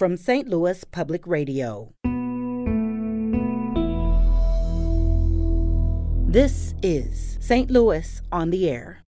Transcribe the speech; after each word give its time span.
from 0.00 0.16
St. 0.16 0.48
Louis 0.48 0.82
Public 0.84 1.26
Radio. 1.26 1.92
This 6.26 6.74
is 6.82 7.36
St. 7.38 7.70
Louis 7.70 8.22
on 8.32 8.48
the 8.48 8.70
Air. 8.70 9.04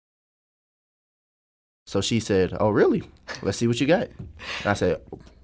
So 1.85 2.01
she 2.01 2.19
said, 2.19 2.57
"Oh, 2.59 2.71
really? 2.71 3.03
Let's 3.41 3.57
see 3.57 3.67
what 3.67 3.79
you 3.79 3.87
got." 3.87 4.09
And 4.09 4.65
I 4.65 4.73
said, 4.73 4.99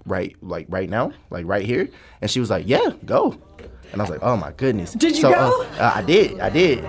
"Right, 0.05 0.35
like 0.41 0.65
right 0.67 0.89
now, 0.89 1.13
like 1.29 1.47
right 1.47 1.65
here." 1.65 1.87
And 2.19 2.29
she 2.29 2.41
was 2.41 2.49
like, 2.49 2.67
"Yeah, 2.67 2.91
go." 3.05 3.39
And 3.93 4.01
I 4.01 4.03
was 4.03 4.09
like, 4.09 4.23
"Oh 4.23 4.35
my 4.35 4.51
goodness." 4.51 4.91
Did 4.91 5.15
you 5.15 5.21
so, 5.21 5.31
go? 5.31 5.63
Uh, 5.63 5.79
uh, 5.79 5.91
I 5.95 6.01
did. 6.01 6.41
I 6.41 6.49
did. 6.49 6.83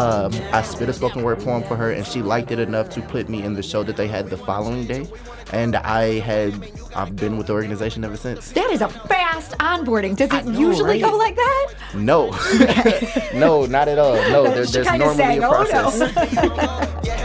Um, 0.00 0.32
I 0.52 0.62
spit 0.62 0.88
a 0.88 0.94
spoken 0.94 1.22
word 1.22 1.40
poem 1.40 1.62
for 1.62 1.76
her, 1.76 1.92
and 1.92 2.06
she 2.06 2.22
liked 2.22 2.50
it 2.50 2.58
enough 2.58 2.88
to 2.90 3.02
put 3.02 3.28
me 3.28 3.42
in 3.42 3.52
the 3.52 3.62
show 3.62 3.82
that 3.82 3.98
they 3.98 4.08
had 4.08 4.30
the 4.30 4.36
following 4.36 4.86
day. 4.86 5.06
And 5.52 5.76
I 5.76 6.20
had 6.20 6.54
I've 6.96 7.16
been 7.16 7.36
with 7.36 7.48
the 7.48 7.52
organization 7.52 8.02
ever 8.04 8.16
since. 8.16 8.50
That 8.52 8.70
is 8.70 8.80
a 8.80 8.88
fast 8.88 9.52
onboarding. 9.58 10.16
Does 10.16 10.32
it 10.32 10.46
know, 10.46 10.58
usually 10.58 11.02
right? 11.02 11.10
go 11.10 11.16
like 11.18 11.36
that? 11.36 11.74
No, 11.94 12.30
no, 13.38 13.66
not 13.66 13.88
at 13.88 13.98
all. 13.98 14.14
No, 14.14 14.44
there, 14.44 14.64
there's 14.64 14.86
normally 14.86 15.16
sang, 15.16 15.42
a 15.42 15.48
"Oh, 15.50 16.96
no." 17.04 17.16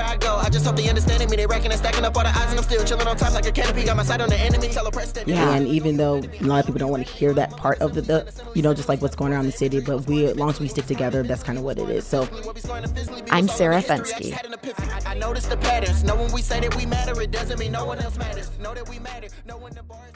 just 0.56 0.66
hope 0.66 0.78
they 0.78 0.88
understanding 0.88 1.30
me. 1.30 1.36
They 1.36 1.46
reckon 1.46 1.70
and 1.72 1.80
stacking 1.80 2.06
up 2.06 2.16
all 2.16 2.24
the 2.24 2.30
odds, 2.30 2.50
and 2.52 2.58
I'm 2.58 2.64
still 2.64 2.84
chilling 2.86 3.08
on 3.08 3.18
top 3.18 3.34
like 3.34 3.46
a 3.46 3.52
canopy. 3.52 3.84
Got 3.84 3.98
my 3.98 4.04
sight 4.04 4.22
on 4.22 4.30
the 4.30 4.40
enemy. 4.40 4.70
Tell 4.70 4.88
a 4.88 4.92
press 4.92 5.12
that. 5.12 5.28
And 5.28 5.68
even 5.68 5.98
though 5.98 6.20
a 6.20 6.44
lot 6.44 6.60
of 6.60 6.66
people 6.66 6.80
don't 6.80 6.92
want 6.92 7.06
to 7.06 7.12
hear 7.12 7.34
that 7.34 7.52
part 7.52 7.82
of 7.82 7.94
the, 7.94 8.02
the 8.02 8.44
you 8.56 8.62
know, 8.62 8.74
just 8.74 8.88
like 8.88 9.02
what's 9.02 9.18
going 9.18 9.34
on 9.34 9.42
in 9.42 9.46
the 9.48 9.52
city, 9.52 9.82
but 9.82 10.08
we, 10.08 10.26
as 10.26 10.38
long 10.38 10.50
as 10.50 10.60
we 10.62 10.70
stick 10.70 10.86
together, 10.86 11.24
that's 11.24 11.44
kind 11.44 11.58
of 11.58 11.66
what 11.66 11.78
it 11.78 11.90
is. 11.90 12.08
So 12.08 12.22
I'm 13.32 13.50
Sarah 13.50 13.82
Fensky. 13.82 14.32
Had 14.32 14.46
an 14.46 14.54
epiphany. 14.54 14.90
I, 15.06 15.12
I 15.12 15.14
noticed 15.16 15.50
the 15.50 15.58
patterns. 15.58 16.04
Know 16.06 16.16
when 16.16 16.32
we 16.32 16.42
say 16.42 16.62
that 16.62 16.74
we 16.76 16.86
matter, 16.86 17.20
it 17.22 17.32
doesn't 17.32 17.60
mean 17.60 17.74
no 17.74 17.86
one 17.86 18.00
else 18.00 18.18
matters. 18.18 18.50
Know 18.60 18.74
that 18.74 18.88
we 18.88 19.00
matter. 19.00 19.28
Know 19.46 19.58
when 19.58 19.74
the 19.74 19.84
bar 19.84 20.08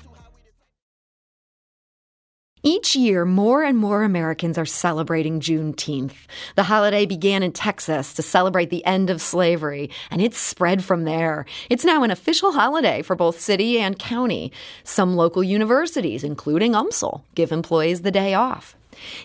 Each 2.62 2.94
year, 2.94 3.24
more 3.24 3.64
and 3.64 3.78
more 3.78 4.04
Americans 4.04 4.58
are 4.58 4.66
celebrating 4.66 5.40
Juneteenth. 5.40 6.28
The 6.56 6.64
holiday 6.64 7.06
began 7.06 7.42
in 7.42 7.54
Texas 7.54 8.14
to 8.16 8.22
celebrate 8.22 8.70
the 8.70 8.84
end 8.86 9.10
of 9.10 9.22
slavery, 9.22 9.90
and 10.12 10.22
it's 10.22 10.38
spread 10.38 10.84
from 10.84 11.06
there. 11.06 11.46
It's 11.70 11.86
now 11.86 12.04
an 12.04 12.12
official 12.12 12.52
holiday 12.52 13.02
for 13.02 13.16
both 13.16 13.40
city 13.40 13.80
and 13.80 13.98
county. 13.98 14.52
Some 14.84 15.16
local 15.16 15.42
universities, 15.42 16.22
including 16.22 16.74
UMSL, 16.74 17.22
give 17.34 17.54
employees 17.54 18.02
the 18.02 18.12
day 18.12 18.34
off. 18.34 18.76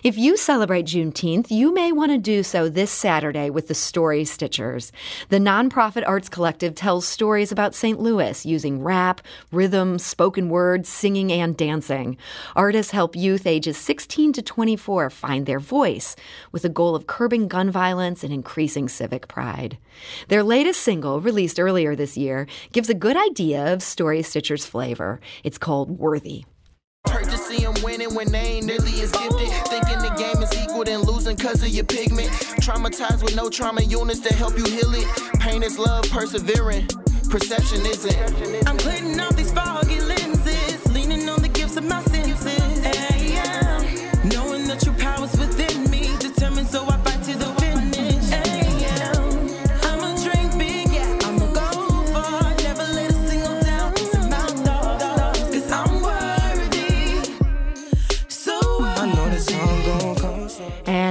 If 0.03 0.17
you 0.17 0.37
celebrate 0.37 0.85
Juneteenth, 0.85 1.51
you 1.51 1.73
may 1.73 1.91
want 1.91 2.11
to 2.11 2.17
do 2.17 2.43
so 2.43 2.69
this 2.69 2.91
Saturday 2.91 3.49
with 3.49 3.67
the 3.67 3.73
Story 3.73 4.23
Stitchers. 4.23 4.91
The 5.29 5.37
nonprofit 5.37 6.03
arts 6.07 6.29
collective 6.29 6.75
tells 6.75 7.07
stories 7.07 7.51
about 7.51 7.75
St. 7.75 7.99
Louis 7.99 8.45
using 8.45 8.83
rap, 8.83 9.21
rhythm, 9.51 9.99
spoken 9.99 10.49
word, 10.49 10.85
singing, 10.85 11.31
and 11.31 11.57
dancing. 11.57 12.17
Artists 12.55 12.91
help 12.91 13.15
youth 13.15 13.45
ages 13.45 13.77
16 13.77 14.33
to 14.33 14.41
24 14.41 15.09
find 15.09 15.45
their 15.45 15.59
voice 15.59 16.15
with 16.51 16.61
the 16.61 16.69
goal 16.69 16.95
of 16.95 17.07
curbing 17.07 17.47
gun 17.47 17.69
violence 17.69 18.23
and 18.23 18.33
increasing 18.33 18.87
civic 18.87 19.27
pride. 19.27 19.77
Their 20.27 20.43
latest 20.43 20.81
single, 20.81 21.21
released 21.21 21.59
earlier 21.59 21.95
this 21.95 22.17
year, 22.17 22.47
gives 22.71 22.89
a 22.89 22.93
good 22.93 23.17
idea 23.17 23.73
of 23.73 23.83
Story 23.83 24.21
Stitchers' 24.21 24.67
flavor. 24.67 25.19
It's 25.43 25.57
called 25.57 25.99
Worthy. 25.99 26.45
See 27.55 27.63
them 27.63 27.75
winning 27.83 28.13
when 28.13 28.31
they 28.31 28.57
ain't 28.57 28.65
nearly 28.65 29.01
as 29.01 29.11
gifted. 29.11 29.49
Thinking 29.69 29.99
the 29.99 30.13
game 30.17 30.43
is 30.43 30.51
equal 30.61 30.83
than 30.83 31.01
losing 31.01 31.37
cause 31.37 31.61
of 31.61 31.69
your 31.69 31.85
pigment. 31.85 32.29
Traumatized 32.59 33.23
with 33.23 33.35
no 33.35 33.49
trauma 33.49 33.81
units 33.81 34.19
to 34.21 34.33
help 34.33 34.57
you 34.57 34.65
heal 34.65 34.93
it. 34.93 35.07
Pain 35.39 35.63
is 35.63 35.79
love, 35.79 36.03
persevering. 36.09 36.87
Perception 37.29 37.85
isn't. 37.85 38.67
I'm 38.67 38.77
putting 38.77 39.19
off 39.19 39.35
these 39.35 39.51
foggy 39.51 39.74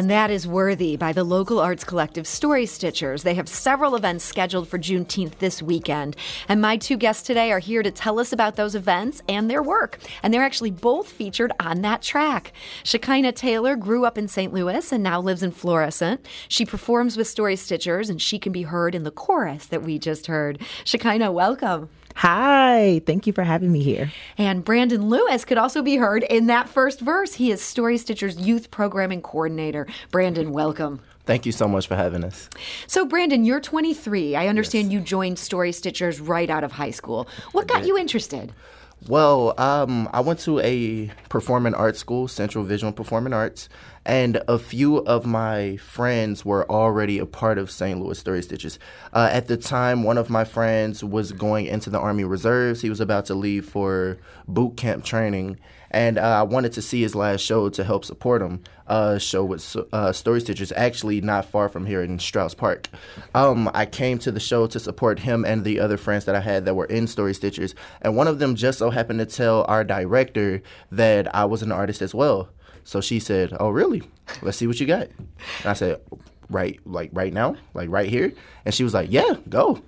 And 0.04 0.10
that 0.10 0.30
is 0.30 0.46
Worthy 0.46 0.96
by 0.96 1.14
the 1.14 1.24
local 1.24 1.58
arts 1.58 1.82
collective 1.82 2.26
Story 2.26 2.66
Stitchers. 2.66 3.22
They 3.22 3.32
have 3.36 3.48
several 3.48 3.94
events 3.94 4.22
scheduled 4.22 4.68
for 4.68 4.78
Juneteenth 4.78 5.38
this 5.38 5.62
weekend. 5.62 6.14
And 6.46 6.60
my 6.60 6.76
two 6.76 6.98
guests 6.98 7.22
today 7.22 7.50
are 7.50 7.58
here 7.58 7.82
to 7.82 7.90
tell 7.90 8.20
us 8.20 8.30
about 8.30 8.56
those 8.56 8.74
events 8.74 9.22
and 9.30 9.48
their 9.48 9.62
work. 9.62 9.98
And 10.22 10.34
they're 10.34 10.42
actually 10.42 10.72
both 10.72 11.08
featured 11.08 11.52
on 11.58 11.80
that 11.80 12.02
track. 12.02 12.52
Shekinah 12.82 13.32
Taylor 13.32 13.76
grew 13.76 14.04
up 14.04 14.18
in 14.18 14.28
St. 14.28 14.52
Louis 14.52 14.92
and 14.92 15.02
now 15.02 15.22
lives 15.22 15.42
in 15.42 15.52
Florissant. 15.52 16.26
She 16.48 16.66
performs 16.66 17.16
with 17.16 17.26
Story 17.26 17.56
Stitchers 17.56 18.10
and 18.10 18.20
she 18.20 18.38
can 18.38 18.52
be 18.52 18.64
heard 18.64 18.94
in 18.94 19.04
the 19.04 19.10
chorus 19.10 19.64
that 19.68 19.82
we 19.82 19.98
just 19.98 20.26
heard. 20.26 20.60
Shekinah, 20.84 21.32
welcome. 21.32 21.88
Hi, 22.14 23.02
thank 23.06 23.26
you 23.26 23.32
for 23.32 23.44
having 23.44 23.70
me 23.70 23.82
here. 23.82 24.12
And 24.38 24.64
Brandon 24.64 25.08
Lewis 25.08 25.44
could 25.44 25.58
also 25.58 25.82
be 25.82 25.96
heard 25.96 26.22
in 26.24 26.46
that 26.46 26.68
first 26.68 27.00
verse. 27.00 27.34
He 27.34 27.50
is 27.50 27.60
Story 27.60 27.96
Stitchers 27.96 28.44
Youth 28.44 28.70
Programming 28.70 29.22
Coordinator. 29.22 29.86
Brandon, 30.10 30.52
welcome. 30.52 31.00
Thank 31.26 31.46
you 31.46 31.52
so 31.52 31.66
much 31.66 31.86
for 31.86 31.96
having 31.96 32.22
us. 32.22 32.50
So, 32.86 33.06
Brandon, 33.06 33.44
you're 33.44 33.60
23. 33.60 34.36
I 34.36 34.48
understand 34.48 34.92
you 34.92 35.00
joined 35.00 35.38
Story 35.38 35.70
Stitchers 35.70 36.20
right 36.26 36.50
out 36.50 36.64
of 36.64 36.72
high 36.72 36.90
school. 36.90 37.28
What 37.52 37.66
got 37.66 37.86
you 37.86 37.96
interested? 37.96 38.52
Well, 39.06 39.52
um, 39.60 40.08
I 40.14 40.20
went 40.20 40.38
to 40.40 40.60
a 40.60 41.10
performing 41.28 41.74
arts 41.74 41.98
school, 41.98 42.26
Central 42.26 42.64
Visual 42.64 42.90
Performing 42.90 43.34
Arts, 43.34 43.68
and 44.06 44.42
a 44.48 44.58
few 44.58 44.98
of 44.98 45.26
my 45.26 45.76
friends 45.76 46.42
were 46.42 46.70
already 46.70 47.18
a 47.18 47.26
part 47.26 47.58
of 47.58 47.70
St. 47.70 48.00
Louis 48.00 48.18
Story 48.18 48.40
Stitchers. 48.40 48.78
Uh, 49.12 49.28
at 49.30 49.46
the 49.46 49.58
time, 49.58 50.04
one 50.04 50.16
of 50.16 50.30
my 50.30 50.44
friends 50.44 51.04
was 51.04 51.32
going 51.32 51.66
into 51.66 51.90
the 51.90 51.98
Army 51.98 52.24
Reserves. 52.24 52.80
He 52.80 52.88
was 52.88 53.00
about 53.00 53.26
to 53.26 53.34
leave 53.34 53.66
for 53.66 54.16
boot 54.48 54.78
camp 54.78 55.04
training, 55.04 55.58
and 55.94 56.18
uh, 56.18 56.22
I 56.22 56.42
wanted 56.42 56.72
to 56.72 56.82
see 56.82 57.02
his 57.02 57.14
last 57.14 57.40
show 57.40 57.68
to 57.68 57.84
help 57.84 58.04
support 58.04 58.42
him. 58.42 58.62
Uh, 58.86 59.16
show 59.16 59.42
with 59.44 59.76
uh, 59.92 60.12
Story 60.12 60.40
Stitchers, 60.40 60.70
actually 60.76 61.22
not 61.22 61.46
far 61.46 61.70
from 61.70 61.86
here 61.86 62.02
in 62.02 62.18
Strauss 62.18 62.52
Park. 62.52 62.88
Um, 63.34 63.70
I 63.72 63.86
came 63.86 64.18
to 64.18 64.30
the 64.30 64.40
show 64.40 64.66
to 64.66 64.78
support 64.78 65.20
him 65.20 65.44
and 65.46 65.64
the 65.64 65.80
other 65.80 65.96
friends 65.96 66.26
that 66.26 66.34
I 66.34 66.40
had 66.40 66.66
that 66.66 66.74
were 66.74 66.84
in 66.84 67.06
Story 67.06 67.32
Stitchers, 67.32 67.74
and 68.02 68.14
one 68.14 68.28
of 68.28 68.40
them 68.40 68.56
just 68.56 68.78
so 68.78 68.90
happened 68.90 69.20
to 69.20 69.26
tell 69.26 69.64
our 69.68 69.84
director 69.84 70.60
that 70.90 71.34
I 71.34 71.46
was 71.46 71.62
an 71.62 71.72
artist 71.72 72.02
as 72.02 72.14
well. 72.14 72.50
So 72.82 73.00
she 73.00 73.20
said, 73.20 73.56
"Oh, 73.58 73.70
really? 73.70 74.02
Let's 74.42 74.58
see 74.58 74.66
what 74.66 74.80
you 74.80 74.86
got." 74.86 75.08
And 75.60 75.66
I 75.66 75.72
said, 75.72 76.00
"Right, 76.50 76.78
like 76.84 77.10
right 77.14 77.32
now, 77.32 77.56
like 77.72 77.88
right 77.88 78.10
here." 78.10 78.32
And 78.66 78.74
she 78.74 78.84
was 78.84 78.92
like, 78.92 79.10
"Yeah, 79.10 79.36
go." 79.48 79.80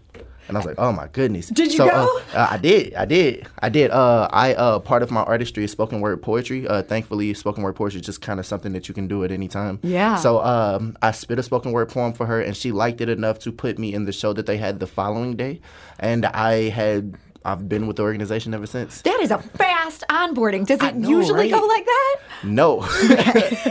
And 0.49 0.57
I 0.57 0.61
was 0.61 0.67
like, 0.67 0.77
"Oh 0.79 0.93
my 0.93 1.09
goodness!" 1.09 1.49
Did 1.49 1.73
you 1.73 1.79
so, 1.79 1.89
go? 1.89 2.21
Uh, 2.33 2.37
uh, 2.37 2.49
I 2.53 2.57
did. 2.57 2.95
I 2.95 3.05
did. 3.05 3.47
I 3.61 3.69
did. 3.69 3.91
Uh, 3.91 4.29
I 4.33 4.55
uh, 4.55 4.79
part 4.79 5.03
of 5.03 5.11
my 5.11 5.23
artistry 5.23 5.65
is 5.65 5.71
spoken 5.71 6.01
word 6.01 6.23
poetry. 6.23 6.67
Uh, 6.67 6.83
thankfully, 6.83 7.35
spoken 7.35 7.63
word 7.63 7.75
poetry 7.75 8.01
is 8.01 8.07
just 8.07 8.21
kind 8.21 8.39
of 8.39 8.47
something 8.47 8.73
that 8.73 8.89
you 8.89 8.95
can 8.95 9.09
do 9.09 9.25
at 9.25 9.33
any 9.33 9.49
time. 9.49 9.81
Yeah. 9.83 10.17
So 10.17 10.43
um, 10.43 10.97
I 11.03 11.11
spit 11.11 11.39
a 11.39 11.43
spoken 11.43 11.73
word 11.73 11.89
poem 11.89 12.13
for 12.13 12.27
her, 12.27 12.41
and 12.41 12.57
she 12.57 12.73
liked 12.73 13.01
it 13.01 13.09
enough 13.09 13.39
to 13.41 13.53
put 13.53 13.79
me 13.79 13.93
in 13.95 14.05
the 14.05 14.13
show 14.13 14.33
that 14.33 14.47
they 14.47 14.57
had 14.57 14.79
the 14.79 14.87
following 14.87 15.37
day, 15.37 15.61
and 15.99 16.27
I 16.27 16.69
had. 16.69 17.17
I've 17.47 17.69
been 17.69 17.87
with 17.87 17.95
the 17.97 18.03
organization 18.03 18.53
ever 18.55 18.67
since. 18.67 19.03
That 19.03 19.21
is 19.21 19.31
a 19.31 19.39
fast 19.39 20.03
onboarding. 20.11 20.67
Does 20.67 20.83
it 20.83 20.97
know, 20.97 21.09
usually 21.09 21.49
go 21.49 21.65
like 21.65 21.85
that? 21.85 22.17
No, 22.43 22.81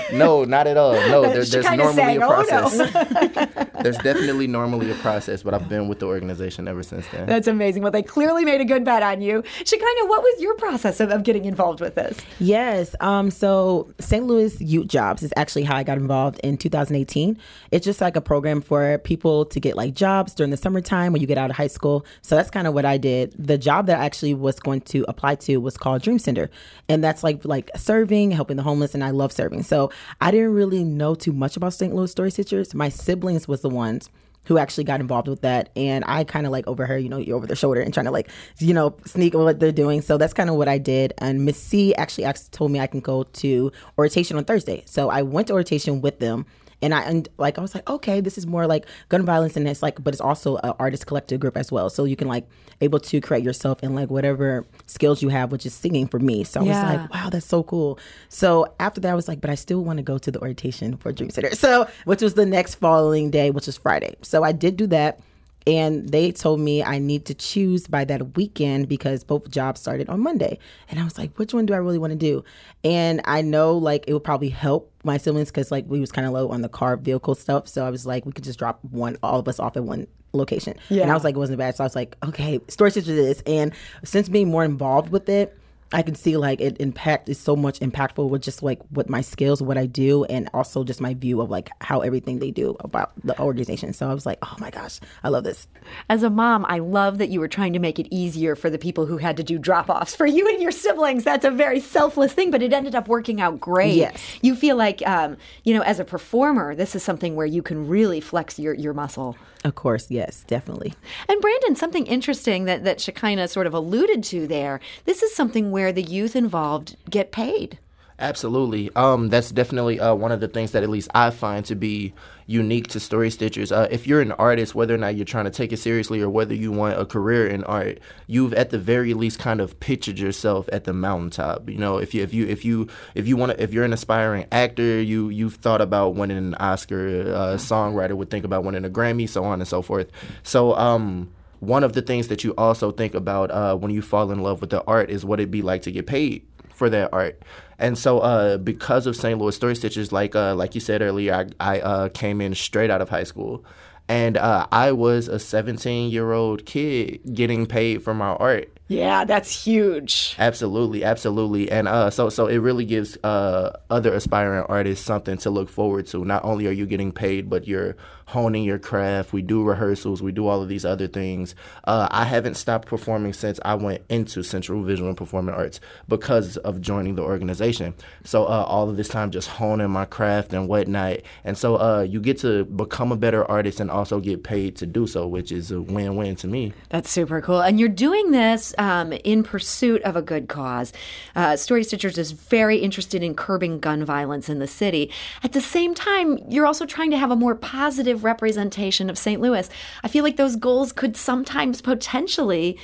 no, 0.14 0.46
not 0.46 0.66
at 0.66 0.78
all. 0.78 0.94
No, 0.94 1.24
there, 1.24 1.44
there's 1.44 1.54
normally 1.54 1.94
sang, 1.94 2.22
a 2.22 2.26
"Oh, 2.26 2.42
no." 2.42 2.70
process. 2.70 3.68
there's 3.84 3.98
definitely 3.98 4.48
normally 4.48 4.90
a 4.92 4.96
process, 4.96 5.44
but 5.44 5.54
I've 5.54 5.68
been 5.68 5.90
with 5.90 6.00
the 6.00 6.06
organization 6.06 6.70
ever 6.70 6.84
since 6.84 7.06
then. 7.10 7.28
That's 7.28 7.48
amazing. 7.48 7.84
Well, 7.84 7.92
they 7.92 8.02
clearly 8.02 8.46
made 8.46 8.62
a 8.62 8.66
good 8.66 8.86
bet 8.86 9.04
on 9.04 9.22
you. 9.22 9.44
Shekinah, 9.66 10.06
what 10.08 10.24
was 10.24 10.42
your 10.42 10.56
process 10.56 11.02
of, 11.02 11.12
of 11.12 11.24
getting 11.24 11.44
involved 11.44 11.82
with 11.82 11.96
this? 11.96 12.18
Yes. 12.40 12.96
Um, 13.02 13.30
so 13.30 13.94
St. 14.00 14.26
Louis 14.26 14.60
Youth 14.62 14.88
Jobs 14.88 15.22
is 15.22 15.34
actually 15.36 15.64
how 15.64 15.76
I 15.76 15.84
got 15.84 15.98
involved 15.98 16.40
in 16.44 16.58
2018. 16.58 17.38
It's 17.72 17.84
just 17.84 18.00
like 18.00 18.16
a 18.16 18.22
program 18.22 18.62
for 18.62 19.00
people 19.00 19.46
to 19.46 19.60
get 19.60 19.76
like 19.76 19.94
jobs 19.94 20.34
during 20.34 20.52
the 20.52 20.58
summertime 20.58 21.12
when 21.12 21.22
you 21.22 21.28
get 21.28 21.38
out 21.38 21.50
of 21.50 21.58
high 21.58 21.68
school. 21.68 22.06
So 22.22 22.38
that's 22.38 22.50
kind 22.50 22.68
of 22.68 22.74
what 22.74 22.86
I 22.86 22.98
did. 22.98 23.36
The 23.38 23.58
job 23.66 23.88
that 23.88 24.00
I 24.00 24.06
actually 24.06 24.34
was 24.34 24.60
going 24.60 24.82
to 24.82 25.04
apply 25.08 25.36
to 25.36 25.58
was 25.58 25.76
called 25.76 26.02
Dream 26.02 26.20
Center. 26.20 26.50
And 26.88 27.04
that's 27.04 27.24
like 27.24 27.44
like 27.44 27.70
serving, 27.76 28.32
helping 28.32 28.58
the 28.58 28.64
homeless, 28.64 28.94
and 28.94 29.04
I 29.04 29.10
love 29.10 29.32
serving. 29.32 29.64
So 29.64 29.92
I 30.22 30.32
didn't 30.32 30.54
really 30.54 30.84
know 30.84 31.16
too 31.16 31.34
much 31.34 31.58
about 31.58 31.74
St. 31.74 31.94
Louis 31.94 32.12
Story 32.12 32.30
Stitchers. 32.30 32.74
My 32.74 32.90
siblings 32.90 33.48
was 33.48 33.62
the 33.62 33.70
ones 33.70 34.10
who 34.46 34.58
actually 34.58 34.84
got 34.84 35.00
involved 35.00 35.28
with 35.28 35.42
that. 35.42 35.70
And 35.76 36.06
I 36.08 36.24
kind 36.24 36.46
of 36.46 36.52
like 36.52 36.68
overheard, 36.68 37.02
you 37.04 37.10
know, 37.10 37.20
over 37.34 37.48
their 37.48 37.56
shoulder 37.56 37.82
and 37.82 37.94
trying 37.94 38.06
to 38.06 38.12
like, 38.12 38.30
you 38.60 38.74
know, 38.74 38.96
sneak 39.06 39.34
what 39.34 39.60
they're 39.60 39.72
doing. 39.72 40.02
So 40.02 40.18
that's 40.18 40.34
kind 40.34 40.50
of 40.50 40.56
what 40.56 40.68
I 40.68 40.78
did. 40.78 41.14
And 41.18 41.46
Miss 41.46 41.62
C 41.62 41.94
actually 41.96 42.26
asked, 42.26 42.52
told 42.52 42.72
me 42.72 42.80
I 42.80 42.88
can 42.88 43.00
go 43.00 43.24
to 43.24 43.72
orientation 43.98 44.38
on 44.38 44.46
Thursday. 44.46 44.84
So 44.86 45.10
I 45.10 45.24
went 45.24 45.48
to 45.48 45.54
orientation 45.54 46.02
with 46.02 46.20
them. 46.20 46.46
And 46.86 46.94
I 46.94 47.02
and 47.02 47.28
like 47.40 47.58
I 47.58 47.62
was 47.62 47.74
like, 47.74 47.90
okay, 47.90 48.22
this 48.22 48.38
is 48.38 48.46
more 48.46 48.68
like 48.68 48.86
gun 49.10 49.26
violence, 49.26 49.58
and 49.58 49.68
it's 49.68 49.82
like, 49.82 50.04
but 50.04 50.14
it's 50.14 50.22
also 50.22 50.58
an 50.58 50.74
artist 50.78 51.08
collective 51.08 51.40
group 51.40 51.58
as 51.58 51.72
well. 51.72 51.90
So 51.90 52.04
you 52.06 52.16
can 52.16 52.28
like 52.28 52.46
able 52.82 53.00
to 53.00 53.20
create 53.22 53.44
yourself 53.44 53.82
in 53.84 53.96
like 53.96 54.12
whatever 54.12 54.66
skills 54.86 55.24
you 55.24 55.30
have, 55.30 55.52
which 55.52 55.66
is 55.66 55.74
singing 55.74 56.06
for 56.08 56.20
me. 56.20 56.44
So 56.44 56.60
I 56.62 56.64
Yeah. 56.64 56.70
was 56.74 56.84
like, 56.84 57.14
wow, 57.14 57.30
that's 57.32 57.46
so 57.48 57.64
cool. 57.64 57.98
So 58.30 58.68
after 58.80 59.02
that, 59.02 59.12
I 59.12 59.16
was 59.16 59.28
like, 59.28 59.42
but 59.42 59.50
I 59.50 59.56
still 59.56 59.84
want 59.84 59.98
to 59.98 60.04
go 60.04 60.20
to 60.20 60.30
the 60.30 60.40
orientation 60.40 60.96
for 60.98 61.12
Dream 61.12 61.32
Center. 61.32 61.56
So 61.56 61.88
which 62.06 62.22
was 62.22 62.36
the 62.36 62.46
next 62.46 62.76
following 62.76 63.32
day, 63.32 63.50
which 63.50 63.66
was 63.66 63.78
Friday. 63.78 64.16
So 64.22 64.44
I 64.44 64.52
did 64.52 64.78
do 64.78 64.86
that. 64.88 65.20
And 65.68 66.10
they 66.10 66.32
told 66.32 66.60
me 66.60 66.84
I 66.84 67.00
need 67.00 67.26
to 67.26 67.34
choose 67.34 67.88
by 67.88 68.06
that 68.06 68.36
weekend 68.38 68.88
because 68.88 69.24
both 69.24 69.50
jobs 69.50 69.82
started 69.82 70.08
on 70.10 70.20
Monday. 70.20 70.60
And 70.90 71.00
I 71.00 71.04
was 71.04 71.18
like, 71.18 71.36
which 71.40 71.56
one 71.56 71.66
do 71.66 71.74
I 71.74 71.78
really 71.78 71.98
want 71.98 72.12
to 72.12 72.16
do? 72.20 72.44
And 72.84 73.20
I 73.26 73.42
know 73.42 73.76
like 73.76 74.04
it 74.08 74.14
would 74.14 74.24
probably 74.24 74.50
help 74.50 74.92
my 75.06 75.18
siblings 75.18 75.50
because 75.50 75.72
like 75.72 75.86
we 75.88 76.00
was 76.00 76.12
kind 76.12 76.28
of 76.28 76.34
low 76.34 76.50
on 76.50 76.62
the 76.62 76.70
car 76.70 76.98
vehicle 76.98 77.36
stuff. 77.36 77.68
So 77.68 77.86
I 77.86 77.90
was 77.90 78.06
like, 78.06 78.26
we 78.26 78.32
could 78.32 78.44
just 78.44 78.60
drop 78.60 78.80
one, 78.84 79.18
all 79.24 79.40
of 79.40 79.48
us 79.48 79.60
off 79.60 79.78
at 79.78 79.84
one 79.84 80.08
location. 80.34 80.76
Yeah. 80.90 81.04
And 81.04 81.12
I 81.12 81.14
was 81.14 81.24
like, 81.24 81.36
it 81.36 81.40
wasn't 81.40 81.60
bad. 81.60 81.76
So 81.76 81.84
I 81.84 81.86
was 81.86 81.96
like, 81.96 82.16
okay, 82.26 82.60
it 83.08 83.18
is. 83.18 83.42
And 83.46 83.74
since 84.04 84.30
being 84.30 84.50
more 84.50 84.64
involved 84.64 85.10
with 85.10 85.30
it, 85.30 85.58
I 85.94 86.02
can 86.02 86.16
see 86.16 86.36
like 86.36 86.62
it 86.62 86.78
impact 86.80 87.30
is 87.30 87.40
so 87.40 87.56
much 87.56 87.80
impactful 87.80 88.28
with 88.28 88.42
just 88.42 88.64
like 88.64 88.82
with 88.92 89.08
my 89.08 89.22
skills, 89.22 89.62
what 89.62 89.78
I 89.78 89.86
do, 89.86 90.26
and 90.26 90.50
also 90.54 90.84
just 90.84 91.00
my 91.00 91.14
view 91.14 91.42
of 91.42 91.50
like 91.50 91.70
how 91.80 92.02
everything 92.02 92.40
they 92.40 92.52
do 92.52 92.76
about 92.80 93.12
the 93.24 93.40
organization. 93.40 93.94
So 93.94 94.10
I 94.10 94.14
was 94.14 94.26
like, 94.26 94.40
oh 94.42 94.56
my 94.60 94.72
gosh, 94.72 95.00
I 95.24 95.30
love 95.30 95.44
this. 95.44 95.68
As 96.10 96.24
a 96.24 96.30
mom, 96.30 96.66
I 96.68 96.80
love 96.80 97.20
that 97.20 97.30
you 97.30 97.40
were 97.40 97.48
trying 97.48 97.74
to 97.74 97.80
make 97.80 98.00
it 98.00 98.08
easier 98.10 98.56
for 98.56 98.70
the 98.70 98.80
people 98.80 99.06
who 99.06 99.18
had 99.18 99.38
to 99.38 99.44
do 99.44 99.60
drop 99.60 99.90
offs 99.90 100.16
for 100.16 100.26
you 100.26 100.50
and 100.50 100.62
your 100.62 100.72
siblings. 100.72 101.24
That's 101.24 101.46
a 101.46 101.52
very 101.52 101.80
selfless 101.80 102.34
thing, 102.34 102.50
but 102.50 102.64
it 102.64 102.74
ended 102.74 102.96
up 102.96 103.08
working 103.08 103.40
out 103.40 103.60
great. 103.60 103.96
Yes. 103.96 104.40
You 104.42 104.56
feel 104.56 104.76
like, 104.76 105.06
um, 105.08 105.38
you 105.64 105.74
know, 105.76 105.82
as 105.84 106.00
a 106.00 106.06
performer, 106.06 106.74
this 106.74 106.96
is 106.96 107.04
something 107.04 107.36
where 107.36 107.46
you 107.46 107.62
can 107.62 107.88
really 107.88 108.20
flex 108.20 108.58
your, 108.58 108.74
your 108.74 108.94
muscle. 108.94 109.38
Of 109.66 109.74
course, 109.74 110.12
yes, 110.12 110.44
definitely. 110.46 110.94
And 111.28 111.42
Brandon, 111.42 111.76
something 111.76 112.06
interesting 112.06 112.66
that, 112.66 112.84
that 112.84 113.02
Shekinah 113.02 113.48
sort 113.48 113.66
of 113.66 113.74
alluded 113.74 114.24
to 114.26 114.46
there 114.46 114.80
this 115.06 115.24
is 115.24 115.36
something 115.36 115.72
where 115.72 115.92
the 115.92 116.04
youth 116.04 116.36
involved 116.36 116.96
get 117.10 117.32
paid. 117.32 117.80
Absolutely. 118.18 118.90
Um, 118.96 119.28
that's 119.28 119.52
definitely 119.52 120.00
uh, 120.00 120.16
one 120.16 120.32
of 120.32 120.40
the 120.40 120.48
things 120.48 120.72
that 120.72 120.84
at 120.84 120.90
least 120.90 121.10
I 121.14 121.32
find 121.32 121.66
to 121.66 121.76
be 121.76 122.14
unique 122.48 122.88
to 122.88 123.00
Story 123.00 123.30
Stitchers. 123.30 123.76
Uh, 123.76 123.90
if 123.92 124.08
you're 124.08 124.22
an 124.22 124.32
artist, 124.34 124.74
whether 124.74 124.96
or 124.96 124.98
not 124.98 125.16
you're 125.16 125.26
trying 125.26 125.46
to 125.46 125.52
take 125.52 125.74
it 125.74 125.78
seriously 125.78 126.22
or 126.22 126.30
whether 126.30 126.54
you 126.54 126.72
want 126.72 126.98
a 126.98 127.06
career 127.06 127.46
in 127.46 127.66
art, 127.66 128.00
you've 128.28 128.54
at 128.54 128.70
the 128.70 128.80
very 128.80 129.14
least 129.14 129.40
kind 129.40 129.60
of 129.60 129.78
pictured 129.82 130.18
yourself 130.18 130.70
at 130.72 130.86
the 130.86 130.94
mountaintop. 130.94 131.70
You 131.70 131.78
know, 131.78 131.98
if 131.98 132.14
you 132.14 132.24
if 132.24 132.34
you 132.34 132.48
if 132.48 132.64
you 132.64 132.88
if 133.16 133.28
you 133.28 133.36
want 133.36 133.60
if 133.60 133.74
you're 133.74 133.84
an 133.84 133.94
aspiring 133.94 134.46
actor, 134.50 135.02
you 135.02 135.28
you've 135.28 135.56
thought 135.56 135.82
about 135.82 136.16
winning 136.16 136.38
an 136.38 136.56
Oscar. 136.56 137.34
Uh, 137.36 137.56
songwriter 137.58 138.14
would 138.14 138.30
think 138.30 138.46
about 138.46 138.64
winning 138.64 138.86
a 138.86 138.90
Grammy, 138.90 139.28
so 139.28 139.44
on 139.44 139.60
and 139.60 139.68
so 139.68 139.82
forth. 139.82 140.10
So. 140.44 140.76
Um, 140.76 141.32
one 141.62 141.84
of 141.84 141.94
the 141.94 142.02
things 142.02 142.28
that 142.28 142.44
you 142.44 142.54
also 142.58 142.92
think 142.92 143.16
about 143.16 143.50
uh, 143.50 143.76
when 143.76 143.90
you 143.90 144.02
fall 144.02 144.30
in 144.30 144.44
love 144.44 144.62
with 144.62 144.70
the 144.70 144.84
art 144.84 145.10
is 145.10 145.26
what 145.26 145.40
it'd 145.40 145.50
be 145.50 145.64
like 145.64 145.82
to 145.84 145.92
get 145.92 146.06
paid 146.06 146.46
for 146.70 146.90
that 146.90 147.10
art. 147.12 147.42
And 147.78 147.98
so, 147.98 148.20
uh, 148.20 148.58
because 148.58 149.06
of 149.06 149.16
St. 149.16 149.38
Louis 149.40 149.56
Story 149.56 149.74
Stitchers, 149.74 150.12
like 150.12 150.36
uh, 150.36 150.56
like 150.56 150.76
you 150.76 150.82
said 150.82 151.02
earlier, 151.02 151.48
I, 151.60 151.76
I 151.76 151.80
uh, 151.82 152.10
came 152.10 152.42
in 152.42 152.56
straight 152.56 152.90
out 152.90 153.02
of 153.02 153.10
high 153.10 153.24
school, 153.24 153.66
and 154.08 154.38
uh, 154.38 154.68
I 154.72 154.92
was 154.92 155.28
a 155.28 155.40
17 155.40 156.10
year 156.10 156.32
old 156.32 156.66
kid 156.66 157.20
getting 157.34 157.66
paid 157.66 158.04
for 158.04 158.14
my 158.14 158.30
art. 158.30 158.72
Yeah, 158.88 159.26
that's 159.26 159.66
huge. 159.66 160.36
Absolutely, 160.38 161.04
absolutely, 161.04 161.72
and 161.72 161.88
uh, 161.88 162.12
so 162.12 162.30
so 162.30 162.46
it 162.46 162.58
really 162.58 162.86
gives 162.86 163.18
uh, 163.24 163.72
other 163.90 164.14
aspiring 164.14 164.64
artists 164.70 165.04
something 165.04 165.38
to 165.40 165.50
look 165.50 165.70
forward 165.70 166.06
to. 166.08 166.24
Not 166.24 166.46
only 166.46 166.68
are 166.68 166.72
you 166.72 166.86
getting 166.86 167.12
paid, 167.12 167.50
but 167.50 167.68
you're 167.68 167.96
honing 168.28 168.64
your 168.64 168.80
craft. 168.80 169.34
We 169.34 169.42
do 169.42 169.64
rehearsals, 169.64 170.22
we 170.22 170.32
do 170.32 170.48
all 170.48 170.62
of 170.62 170.70
these 170.70 170.86
other 170.86 171.08
things. 171.08 171.56
Uh, 171.84 172.08
I 172.12 172.26
haven't 172.26 172.56
stopped 172.56 172.88
performing 172.88 173.34
since 173.34 173.60
I 173.64 173.76
went 173.76 174.04
into 174.10 174.44
Central 174.44 174.82
Visual 174.84 175.08
and 175.10 175.18
Performing 175.18 175.56
Arts 175.56 175.80
because 176.08 176.58
of 176.58 176.82
joining 176.82 177.16
the 177.16 177.24
organization. 177.24 177.94
So 178.24 178.46
uh, 178.46 178.66
all 178.68 178.90
of 178.90 178.98
this 178.98 179.08
time 179.08 179.32
just 179.32 179.48
honing 179.48 179.90
my 179.90 180.06
craft 180.06 180.54
and 180.54 180.68
whatnot, 180.68 181.18
and 181.44 181.58
so 181.58 181.78
uh, 181.78 182.02
you 182.02 182.20
get 182.20 182.38
to 182.40 182.66
become 182.66 183.12
a 183.12 183.18
better 183.18 183.50
artist 183.50 183.80
and 183.80 183.90
also 183.90 184.20
get 184.20 184.44
paid 184.44 184.76
to 184.78 184.86
do 184.86 185.08
so, 185.08 185.28
which 185.28 185.52
is 185.52 185.72
a 185.72 185.82
win-win 185.82 186.36
to 186.38 186.48
me. 186.48 186.74
That's 186.90 187.10
super 187.10 187.42
cool. 187.42 187.62
And 187.62 187.80
you're 187.80 187.90
doing 187.90 188.30
this 188.30 188.75
um, 188.78 189.14
in 189.14 189.44
pursuit 189.44 190.02
of 190.04 190.16
a 190.16 190.22
good 190.22 190.48
cause. 190.48 190.94
Uh, 191.36 191.56
Story 191.56 191.84
Stitchers 191.84 192.18
is 192.18 192.32
very 192.32 192.78
interested 192.78 193.24
in 193.24 193.36
curbing 193.36 193.80
gun 193.80 194.04
violence 194.04 194.50
in 194.50 194.60
the 194.60 194.68
city. 194.68 195.12
At 195.44 195.54
the 195.54 195.62
same 195.62 195.94
time, 195.94 196.40
you're 196.50 196.66
also 196.66 196.86
trying 196.86 197.12
to 197.12 197.18
have 197.18 197.32
a 197.32 197.36
more 197.36 197.56
positive 197.56 198.24
representation 198.24 199.10
of 199.10 199.18
St. 199.18 199.42
Louis. 199.42 199.70
I 200.04 200.08
feel 200.08 200.24
like 200.24 200.38
those 200.38 200.56
goals 200.56 200.92
could 200.92 201.16
sometimes 201.18 201.82
potentially 201.82 202.78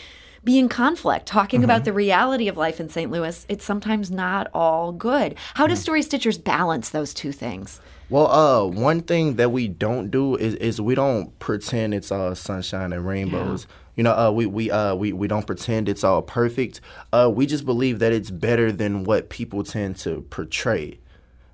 be 0.43 0.57
in 0.57 0.69
conflict. 0.69 1.27
Talking 1.27 1.63
about 1.63 1.85
the 1.85 1.93
reality 1.93 2.47
of 2.47 2.57
life 2.57 2.79
in 2.79 2.89
St. 2.89 3.11
Louis, 3.11 3.45
it's 3.47 3.63
sometimes 3.63 4.09
not 4.09 4.47
all 4.53 4.91
good. 4.91 5.35
How 5.53 5.67
does 5.67 5.79
Story 5.79 6.01
Stitchers 6.01 6.43
balance 6.43 6.89
those 6.89 7.13
two 7.13 7.31
things? 7.31 7.79
Well, 8.09 8.27
uh, 8.27 8.65
one 8.65 9.01
thing 9.01 9.35
that 9.35 9.51
we 9.51 9.69
don't 9.69 10.09
do 10.11 10.35
is, 10.35 10.55
is 10.55 10.81
we 10.81 10.95
don't 10.95 11.37
pretend 11.39 11.93
it's 11.93 12.11
all 12.11 12.35
sunshine 12.35 12.91
and 12.91 13.07
rainbows. 13.07 13.67
You 13.95 14.03
know, 14.03 14.11
uh, 14.13 14.31
we 14.31 14.45
we 14.45 14.71
uh 14.71 14.95
we, 14.95 15.11
we 15.13 15.27
don't 15.27 15.45
pretend 15.45 15.89
it's 15.89 16.03
all 16.03 16.21
perfect. 16.21 16.79
Uh, 17.11 17.29
we 17.33 17.45
just 17.45 17.65
believe 17.65 17.99
that 17.99 18.11
it's 18.13 18.31
better 18.31 18.71
than 18.71 19.03
what 19.03 19.29
people 19.29 19.63
tend 19.63 19.97
to 19.97 20.21
portray. 20.29 20.99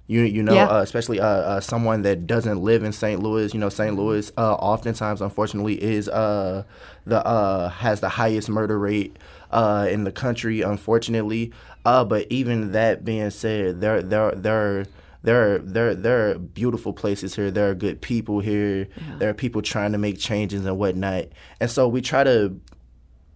You 0.10 0.22
you 0.22 0.42
know, 0.44 0.54
Yeah. 0.54 0.68
uh, 0.68 0.82
especially 0.82 1.20
uh, 1.20 1.26
uh, 1.28 1.60
someone 1.60 2.04
that 2.04 2.28
doesn't 2.28 2.62
live 2.62 2.84
in 2.84 2.94
St. 2.94 3.22
Louis. 3.22 3.54
You 3.54 3.60
know, 3.60 3.70
St. 3.70 3.96
Louis 3.98 4.32
uh, 4.38 4.54
oftentimes, 4.54 5.22
unfortunately, 5.22 5.82
is 5.84 6.08
uh, 6.08 6.64
the 7.06 7.26
uh, 7.26 7.70
has 7.70 8.00
the 8.02 8.10
highest 8.10 8.48
murder 8.50 8.78
rate 8.80 9.18
uh, 9.52 9.88
in 9.90 10.04
the 10.06 10.12
country. 10.14 10.62
Unfortunately, 10.62 11.52
uh, 11.86 12.06
but 12.06 12.28
even 12.30 12.72
that 12.72 13.04
being 13.04 13.32
said, 13.32 13.82
there 13.82 14.02
there 14.02 14.32
there. 14.32 14.86
There 15.28 15.56
are, 15.56 15.58
there, 15.60 15.94
there 15.94 16.30
are 16.30 16.40
beautiful 16.40 16.94
places 16.94 17.36
here. 17.36 17.52
There 17.52 17.70
are 17.70 17.76
good 17.76 18.00
people 18.00 18.40
here. 18.40 18.88
There 19.20 19.30
are 19.30 19.34
people 19.34 19.62
trying 19.62 19.92
to 19.92 19.98
make 19.98 20.18
changes 20.18 20.66
and 20.66 20.78
whatnot. 20.78 21.26
And 21.60 21.70
so 21.70 21.90
we 21.90 22.00
try 22.00 22.24
to 22.24 22.58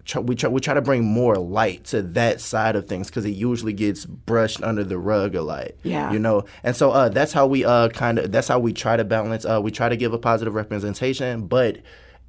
try, 0.06 0.22
we 0.22 0.36
try 0.36 0.50
we 0.50 0.62
try 0.62 0.74
to 0.74 0.82
bring 0.82 1.04
more 1.04 1.36
light 1.36 1.84
to 1.86 2.02
that 2.02 2.40
side 2.40 2.78
of 2.78 2.88
things 2.88 3.08
because 3.08 3.26
it 3.26 3.32
usually 3.32 3.74
gets 3.74 4.06
brushed 4.06 4.64
under 4.64 4.86
the 4.86 4.98
rug 4.98 5.36
a 5.36 5.42
lot. 5.42 5.72
Yeah. 5.84 6.14
you 6.14 6.20
know. 6.20 6.46
And 6.64 6.78
so 6.78 6.92
uh, 6.92 7.10
that's 7.10 7.34
how 7.34 7.46
we 7.46 7.66
uh 7.66 7.90
kind 7.90 8.20
of 8.20 8.32
that's 8.32 8.48
how 8.48 8.60
we 8.60 8.72
try 8.72 8.96
to 8.96 9.04
balance. 9.04 9.44
Uh, 9.44 9.60
we 9.62 9.70
try 9.70 9.90
to 9.90 9.98
give 9.98 10.14
a 10.14 10.18
positive 10.18 10.54
representation, 10.56 11.48
but 11.48 11.80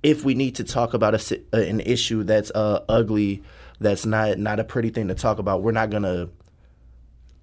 if 0.03 0.25
we 0.25 0.35
need 0.35 0.57
to 0.57 0.65
talk 0.65 0.93
about 0.93 1.15
a, 1.15 1.41
uh, 1.53 1.59
an 1.59 1.79
issue 1.83 2.25
that's 2.25 2.51
uh 2.57 2.85
ugly, 2.89 3.45
that's 3.79 4.05
not 4.05 4.39
not 4.39 4.59
a 4.59 4.65
pretty 4.65 4.91
thing 4.91 5.07
to 5.07 5.15
talk 5.15 5.39
about, 5.39 5.63
we're 5.63 5.71
not 5.71 5.91
gonna 5.91 6.31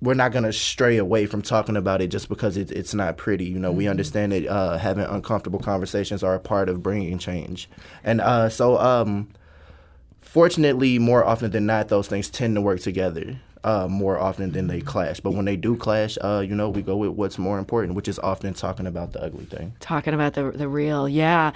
we're 0.01 0.13
not 0.13 0.32
gonna 0.32 0.53
stray 0.53 0.98
away 0.98 1.25
from 1.25 1.41
talking 1.41 1.75
about 1.75 2.01
it 2.01 2.08
just 2.08 2.29
because 2.29 2.58
it, 2.58 2.72
it's 2.72 2.94
not 2.94 3.18
pretty. 3.18 3.46
You 3.46 3.60
know, 3.60 3.72
we 3.72 3.88
understand 3.88 4.32
that 4.32 4.48
uh, 4.48 4.77
having 4.77 5.06
uncomfortable 5.06 5.60
conversations 5.60 6.24
are 6.24 6.36
a 6.36 6.39
part 6.39 6.70
of 6.70 6.82
bringing 6.82 7.18
change, 7.18 7.70
and 8.03 8.22
uh, 8.22 8.50
so 8.50 8.77
um, 8.77 9.29
fortunately, 10.22 11.00
more 11.00 11.25
often 11.25 11.51
than 11.51 11.65
not, 11.65 11.89
those 11.89 12.08
things 12.08 12.29
tend 12.29 12.56
to 12.56 12.62
work 12.62 12.79
together. 12.79 13.39
Uh, 13.61 13.89
more 13.89 14.17
often 14.17 14.53
than 14.53 14.67
they 14.67 14.79
clash, 14.79 15.19
but 15.19 15.31
when 15.31 15.43
they 15.43 15.57
do 15.57 15.75
clash, 15.75 16.17
uh, 16.21 16.39
you 16.39 16.55
know, 16.55 16.69
we 16.69 16.81
go 16.81 16.95
with 16.95 17.11
what's 17.11 17.37
more 17.37 17.59
important, 17.59 17.93
which 17.93 18.07
is 18.07 18.17
often 18.19 18.53
talking 18.53 18.87
about 18.87 19.11
the 19.11 19.21
ugly 19.21 19.43
thing. 19.43 19.73
Talking 19.81 20.13
about 20.13 20.33
the 20.33 20.51
the 20.51 20.69
real, 20.69 21.09
yeah. 21.09 21.51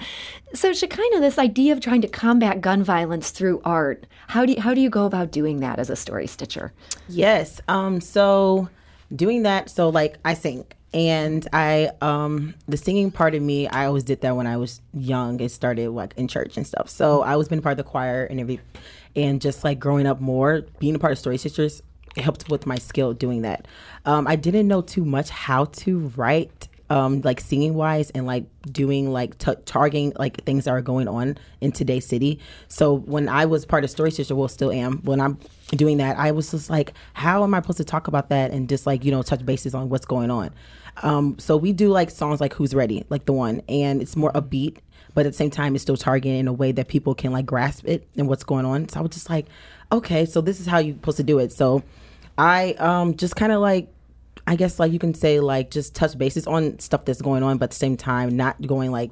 So 0.52 0.74
Shekinah, 0.74 1.20
this 1.20 1.38
idea 1.38 1.72
of 1.72 1.80
trying 1.80 2.02
to 2.02 2.08
combat 2.08 2.60
gun 2.60 2.82
violence 2.82 3.30
through 3.30 3.62
art, 3.64 4.06
how 4.26 4.44
do 4.44 4.52
you, 4.52 4.60
how 4.60 4.74
do 4.74 4.82
you 4.82 4.90
go 4.90 5.06
about 5.06 5.30
doing 5.30 5.60
that 5.60 5.78
as 5.78 5.88
a 5.88 5.96
story 5.96 6.26
stitcher? 6.26 6.74
Yes. 7.08 7.62
Um. 7.68 8.02
So 8.02 8.68
doing 9.16 9.44
that. 9.44 9.70
So 9.70 9.88
like 9.88 10.18
I 10.26 10.34
sing, 10.34 10.66
and 10.92 11.48
I 11.54 11.90
um 12.02 12.52
the 12.68 12.76
singing 12.76 13.12
part 13.12 13.34
of 13.34 13.40
me, 13.40 13.66
I 13.66 13.86
always 13.86 14.04
did 14.04 14.20
that 14.20 14.36
when 14.36 14.46
I 14.46 14.58
was 14.58 14.82
young. 14.92 15.40
It 15.40 15.52
started 15.52 15.88
like 15.88 16.12
in 16.18 16.28
church 16.28 16.58
and 16.58 16.66
stuff. 16.66 16.90
So 16.90 17.22
I 17.22 17.36
was 17.36 17.48
been 17.48 17.62
part 17.62 17.72
of 17.72 17.78
the 17.78 17.90
choir 17.90 18.26
and 18.26 18.40
every, 18.40 18.60
and 19.16 19.40
just 19.40 19.64
like 19.64 19.78
growing 19.78 20.06
up 20.06 20.20
more, 20.20 20.66
being 20.78 20.94
a 20.94 20.98
part 20.98 21.12
of 21.12 21.18
Story 21.18 21.38
Sisters 21.38 21.80
helped 22.16 22.48
with 22.48 22.66
my 22.66 22.76
skill 22.76 23.12
doing 23.12 23.42
that. 23.42 23.66
Um, 24.04 24.26
I 24.26 24.36
didn't 24.36 24.68
know 24.68 24.82
too 24.82 25.04
much 25.04 25.30
how 25.30 25.66
to 25.66 26.12
write 26.16 26.68
um 26.90 27.22
like 27.22 27.40
singing 27.40 27.74
wise 27.74 28.10
and 28.10 28.26
like 28.26 28.44
doing 28.70 29.10
like 29.10 29.38
t- 29.38 29.54
targeting 29.64 30.12
like 30.18 30.44
things 30.44 30.64
that 30.64 30.70
are 30.70 30.82
going 30.82 31.08
on 31.08 31.38
in 31.60 31.72
today's 31.72 32.06
city. 32.06 32.38
So 32.68 32.94
when 32.94 33.28
i 33.28 33.46
was 33.46 33.64
part 33.64 33.84
of 33.84 33.90
story 33.90 34.10
sister 34.10 34.34
well 34.34 34.48
still 34.48 34.70
am 34.70 34.98
when 34.98 35.20
i'm 35.20 35.38
doing 35.70 35.96
that 35.96 36.18
i 36.18 36.30
was 36.30 36.50
just 36.50 36.68
like 36.68 36.92
how 37.14 37.42
am 37.42 37.54
i 37.54 37.60
supposed 37.60 37.78
to 37.78 37.84
talk 37.84 38.06
about 38.06 38.28
that 38.28 38.50
and 38.50 38.68
just 38.68 38.86
like 38.86 39.04
you 39.04 39.10
know 39.10 39.22
touch 39.22 39.44
bases 39.44 39.74
on 39.74 39.88
what's 39.88 40.06
going 40.06 40.30
on? 40.30 40.50
Um 41.02 41.38
so 41.38 41.56
we 41.56 41.72
do 41.72 41.88
like 41.88 42.10
songs 42.10 42.40
like 42.40 42.52
who's 42.52 42.74
ready 42.74 43.04
like 43.08 43.24
the 43.24 43.32
one 43.32 43.62
and 43.68 44.02
it's 44.02 44.14
more 44.14 44.32
upbeat 44.32 44.78
but 45.14 45.26
at 45.26 45.32
the 45.32 45.36
same 45.36 45.50
time 45.50 45.74
it's 45.74 45.82
still 45.82 45.96
targeting 45.96 46.38
in 46.38 46.48
a 46.48 46.52
way 46.52 46.70
that 46.72 46.88
people 46.88 47.14
can 47.14 47.32
like 47.32 47.46
grasp 47.46 47.86
it 47.86 48.06
and 48.16 48.28
what's 48.28 48.44
going 48.44 48.66
on. 48.66 48.88
So 48.88 49.00
i 49.00 49.02
was 49.02 49.12
just 49.12 49.30
like 49.30 49.46
okay 49.90 50.26
so 50.26 50.40
this 50.42 50.60
is 50.60 50.66
how 50.66 50.78
you're 50.78 50.94
supposed 50.96 51.16
to 51.16 51.24
do 51.24 51.38
it. 51.38 51.50
So 51.50 51.82
i 52.38 52.72
um 52.74 53.16
just 53.16 53.36
kind 53.36 53.52
of 53.52 53.60
like 53.60 53.88
I 54.46 54.56
guess 54.56 54.78
like 54.78 54.92
you 54.92 54.98
can 54.98 55.14
say 55.14 55.40
like 55.40 55.70
just 55.70 55.94
touch 55.94 56.16
bases 56.18 56.46
on 56.46 56.78
stuff 56.78 57.04
that's 57.04 57.22
going 57.22 57.42
on, 57.42 57.58
but 57.58 57.64
at 57.64 57.70
the 57.70 57.76
same 57.76 57.96
time 57.96 58.36
not 58.36 58.60
going 58.66 58.90
like 58.90 59.10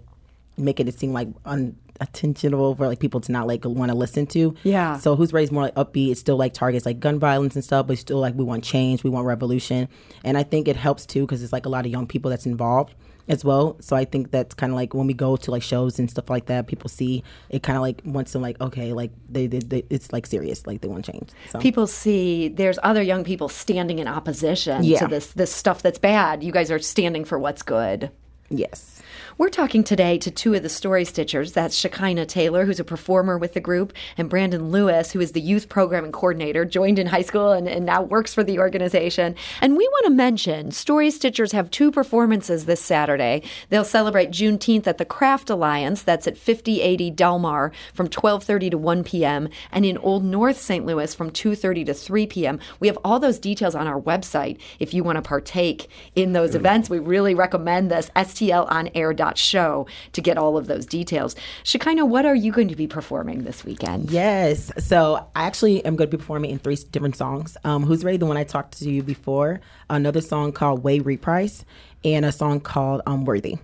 making 0.59 0.88
it 0.88 0.99
seem 0.99 1.12
like 1.12 1.29
unattentionable 1.47 2.76
for 2.76 2.87
like 2.87 2.99
people 2.99 3.21
to 3.21 3.33
not 3.33 3.47
like 3.47 3.64
want 3.64 3.91
to 3.91 3.97
listen 3.97 4.26
to. 4.26 4.55
Yeah. 4.62 4.99
So 4.99 5.17
who's 5.17 5.33
raised 5.33 5.50
more 5.50 5.62
like 5.62 5.75
upbeat? 5.75 6.11
It's 6.11 6.21
still 6.21 6.37
like 6.37 6.52
targets 6.52 6.85
like 6.85 7.00
gun 7.00 7.19
violence 7.19 7.55
and 7.55 7.64
stuff, 7.64 7.87
but 7.87 7.97
still 7.99 8.19
like 8.19 8.35
we 8.35 8.45
want 8.45 8.62
change, 8.62 9.05
we 9.05 9.11
want 9.11 9.26
revolution, 9.26 9.88
and 10.23 10.37
I 10.37 10.43
think 10.43 10.69
it 10.69 10.76
helps 10.76 11.07
too 11.07 11.23
because 11.23 11.43
it's 11.43 11.52
like 11.52 11.64
a 11.64 11.71
lot 11.71 11.87
of 11.87 11.93
young 11.93 12.07
people 12.07 12.31
that's 12.31 12.47
involved 12.47 12.95
as 13.29 13.45
well. 13.45 13.76
So 13.81 13.97
I 13.97 14.05
think 14.05 14.31
that's 14.31 14.55
kind 14.55 14.73
of 14.73 14.76
like 14.76 14.95
when 14.95 15.07
we 15.07 15.14
go 15.14 15.37
to 15.37 15.50
like 15.50 15.62
shows 15.62 15.99
and 15.99 16.11
stuff 16.11 16.29
like 16.31 16.47
that, 16.47 16.67
people 16.67 16.88
see 16.88 17.23
it 17.50 17.62
kind 17.62 17.76
of 17.76 17.83
like 17.83 18.02
wants 18.05 18.33
them 18.33 18.43
like 18.43 18.61
okay, 18.61 18.93
like 18.93 19.11
they, 19.29 19.47
they, 19.47 19.59
they 19.61 19.85
it's 19.91 20.12
like 20.12 20.26
serious, 20.26 20.67
like 20.67 20.81
they 20.81 20.88
want 20.88 21.05
change. 21.05 21.31
So 21.50 21.59
People 21.61 21.87
see 21.87 22.49
there's 22.49 22.79
other 22.83 23.02
young 23.02 23.25
people 23.25 23.49
standing 23.49 23.99
in 23.99 24.09
opposition 24.09 24.83
Yeah. 24.85 25.00
to 25.00 25.07
this 25.09 25.29
this 25.29 25.52
stuff 25.55 25.83
that's 25.83 25.99
bad. 25.99 26.43
You 26.43 26.52
guys 26.52 26.71
are 26.71 26.79
standing 26.79 27.25
for 27.25 27.38
what's 27.38 27.62
good. 27.62 28.11
Yes. 28.52 29.02
We're 29.38 29.49
talking 29.49 29.82
today 29.82 30.18
to 30.18 30.30
two 30.30 30.52
of 30.52 30.62
the 30.62 30.68
story 30.68 31.04
stitchers. 31.04 31.54
That's 31.54 31.75
Shekinah 31.75 32.26
Taylor, 32.26 32.66
who's 32.66 32.80
a 32.80 32.85
performer 32.85 33.38
with 33.38 33.54
the 33.54 33.61
group, 33.61 33.94
and 34.18 34.28
Brandon 34.28 34.71
Lewis, 34.71 35.11
who 35.11 35.21
is 35.21 35.32
the 35.32 35.40
youth 35.40 35.71
programming 35.71 36.12
coordinator, 36.12 36.66
joined 36.66 36.99
in 36.99 37.06
high 37.06 37.23
school 37.23 37.50
and, 37.50 37.66
and 37.66 37.87
now 37.87 38.02
works 38.02 38.35
for 38.35 38.44
the 38.44 38.59
organization. 38.59 39.35
And 39.62 39.76
we 39.76 39.88
want 39.88 40.04
to 40.06 40.12
mention 40.12 40.71
Story 40.71 41.09
Stitchers 41.09 41.52
have 41.52 41.71
two 41.71 41.90
performances 41.90 42.66
this 42.66 42.82
Saturday. 42.82 43.42
They'll 43.71 43.85
celebrate 43.85 44.32
Juneteenth 44.32 44.87
at 44.87 44.99
the 44.99 45.04
Craft 45.06 45.49
Alliance, 45.49 46.02
that's 46.02 46.26
at 46.26 46.37
5080 46.37 47.11
Delmar 47.11 47.73
from 47.94 48.09
12:30 48.09 48.73
to 48.73 48.78
1 48.78 49.02
p.m. 49.04 49.49
and 49.73 49.87
in 49.87 49.97
Old 49.99 50.25
North 50.25 50.59
St. 50.59 50.85
Louis 50.85 51.14
from 51.14 51.30
2:30 51.30 51.87
to 51.87 51.94
3 51.94 52.26
p.m. 52.26 52.61
We 52.80 52.87
have 52.87 52.99
all 53.02 53.18
those 53.18 53.38
details 53.38 53.75
on 53.75 53.87
our 53.87 54.00
website 54.00 54.59
if 54.78 54.92
you 54.92 55.02
want 55.02 55.16
to 55.16 55.23
partake 55.23 55.88
in 56.14 56.32
those 56.32 56.54
events. 56.54 56.90
We 56.90 56.99
really 56.99 57.35
recommend 57.35 57.90
this 57.90 58.11
stlonair.show 58.50 59.87
to 60.12 60.20
get 60.20 60.38
all 60.38 60.56
of 60.56 60.66
those 60.66 60.87
details. 60.87 61.37
Shekinah, 61.64 62.06
what 62.06 62.26
are 62.26 62.34
you 62.34 62.52
going 62.52 62.68
to 62.68 62.76
be 62.76 62.87
performing 62.87 63.44
this 63.44 63.64
weekend? 63.64 64.11
Yes. 64.11 64.70
So 64.78 65.26
I 65.34 65.44
actually 65.44 65.84
am 65.84 65.96
going 65.96 66.11
to 66.11 66.16
be 66.16 66.20
performing 66.20 66.50
in 66.50 66.58
three 66.58 66.76
different 66.90 67.16
songs. 67.16 67.56
Um, 67.64 67.84
Who's 67.84 68.04
Ready? 68.04 68.16
The 68.18 68.26
one 68.26 68.37
I 68.37 68.44
talked 68.44 68.78
to 68.78 68.90
you 68.90 69.02
before. 69.02 69.61
Another 69.90 70.20
song 70.20 70.52
called 70.52 70.82
Way 70.82 71.00
Reprise, 71.00 71.64
and 72.04 72.25
a 72.25 72.32
song 72.32 72.61
called 72.61 73.02
um, 73.06 73.25
Worthy. 73.25 73.58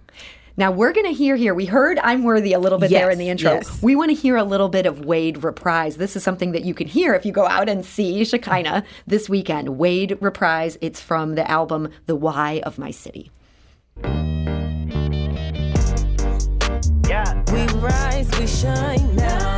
Now 0.57 0.73
we're 0.73 0.93
going 0.93 1.07
to 1.07 1.13
hear 1.13 1.37
here. 1.37 1.55
We 1.55 1.67
heard 1.67 2.01
"I'm 2.01 2.25
Worthy" 2.25 2.53
a 2.53 2.59
little 2.59 2.79
bit 2.79 2.91
there 2.91 3.11
in 3.11 3.19
the 3.19 3.29
intro. 3.29 3.53
yes. 3.53 3.81
We 3.81 3.95
want 3.95 4.11
to 4.11 4.15
hear 4.15 4.37
a 4.37 4.43
little 4.43 4.69
bit 4.69 4.87
of 4.87 5.05
Wade 5.05 5.45
reprise. 5.45 5.99
This 5.99 6.17
is 6.17 6.25
something 6.25 6.51
that 6.51 6.65
you 6.65 6.75
can 6.75 6.89
hear 6.89 7.15
if 7.15 7.25
you 7.25 7.31
go 7.31 7.47
out 7.47 7.69
and 7.69 7.87
see 7.87 8.25
Shekinah 8.25 8.83
this 9.07 9.29
weekend. 9.29 9.79
Wade 9.79 10.19
reprise. 10.21 10.77
It's 10.81 11.01
from 11.01 11.37
the 11.37 11.49
album 11.49 11.91
"The 12.07 12.17
Why 12.17 12.61
of 12.65 12.77
My 12.77 12.91
City." 12.91 13.31
We 17.53 17.65
rise, 17.79 18.29
we 18.39 18.47
shine 18.47 19.17
now. 19.17 19.58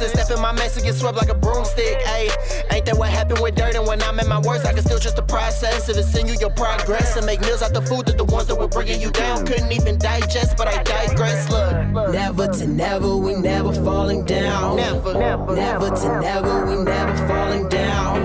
With 0.00 0.08
your 0.08 0.12
two 0.12 0.16
cents. 0.16 0.26
Step 0.26 0.36
in 0.36 0.42
my 0.42 0.52
mess 0.52 0.76
and 0.76 0.84
get 0.84 0.94
swept 0.94 1.16
like 1.16 1.28
a 1.28 1.34
broomstick. 1.34 1.98
Ayy, 2.06 2.30
ain't 2.72 2.86
that 2.86 2.96
what 2.96 3.10
happened 3.10 3.40
with 3.40 3.54
dirt? 3.54 3.74
And 3.74 3.86
when 3.86 4.02
I'm 4.02 4.18
at 4.20 4.26
my 4.28 4.40
worst, 4.40 4.66
I 4.66 4.72
can 4.72 4.82
still 4.82 4.98
trust 4.98 5.16
the 5.16 5.22
process. 5.22 5.88
If 5.88 5.96
it's 5.96 6.16
in 6.16 6.26
you, 6.26 6.34
your 6.40 6.50
progress. 6.50 7.16
And 7.16 7.26
make 7.26 7.40
meals 7.40 7.62
out 7.62 7.72
the 7.74 7.82
food 7.82 8.06
that 8.06 8.16
the 8.16 8.24
ones 8.24 8.46
that 8.48 8.56
were 8.58 8.68
bringing 8.68 9.00
you 9.00 9.10
down 9.10 9.46
couldn't 9.46 9.72
even 9.72 9.98
digest. 9.98 10.56
But 10.56 10.68
I 10.68 10.82
digress. 10.82 11.50
Look, 11.50 12.12
Never 12.12 12.48
to 12.48 12.66
never, 12.66 13.16
we 13.16 13.34
never 13.34 13.72
falling 13.72 14.24
down. 14.24 14.76
never, 14.76 15.14
never, 15.14 15.54
Never 15.54 15.90
to 15.90 16.20
never, 16.20 16.66
we 16.66 16.76
never 16.84 17.28
falling 17.28 17.68
down. 17.68 18.22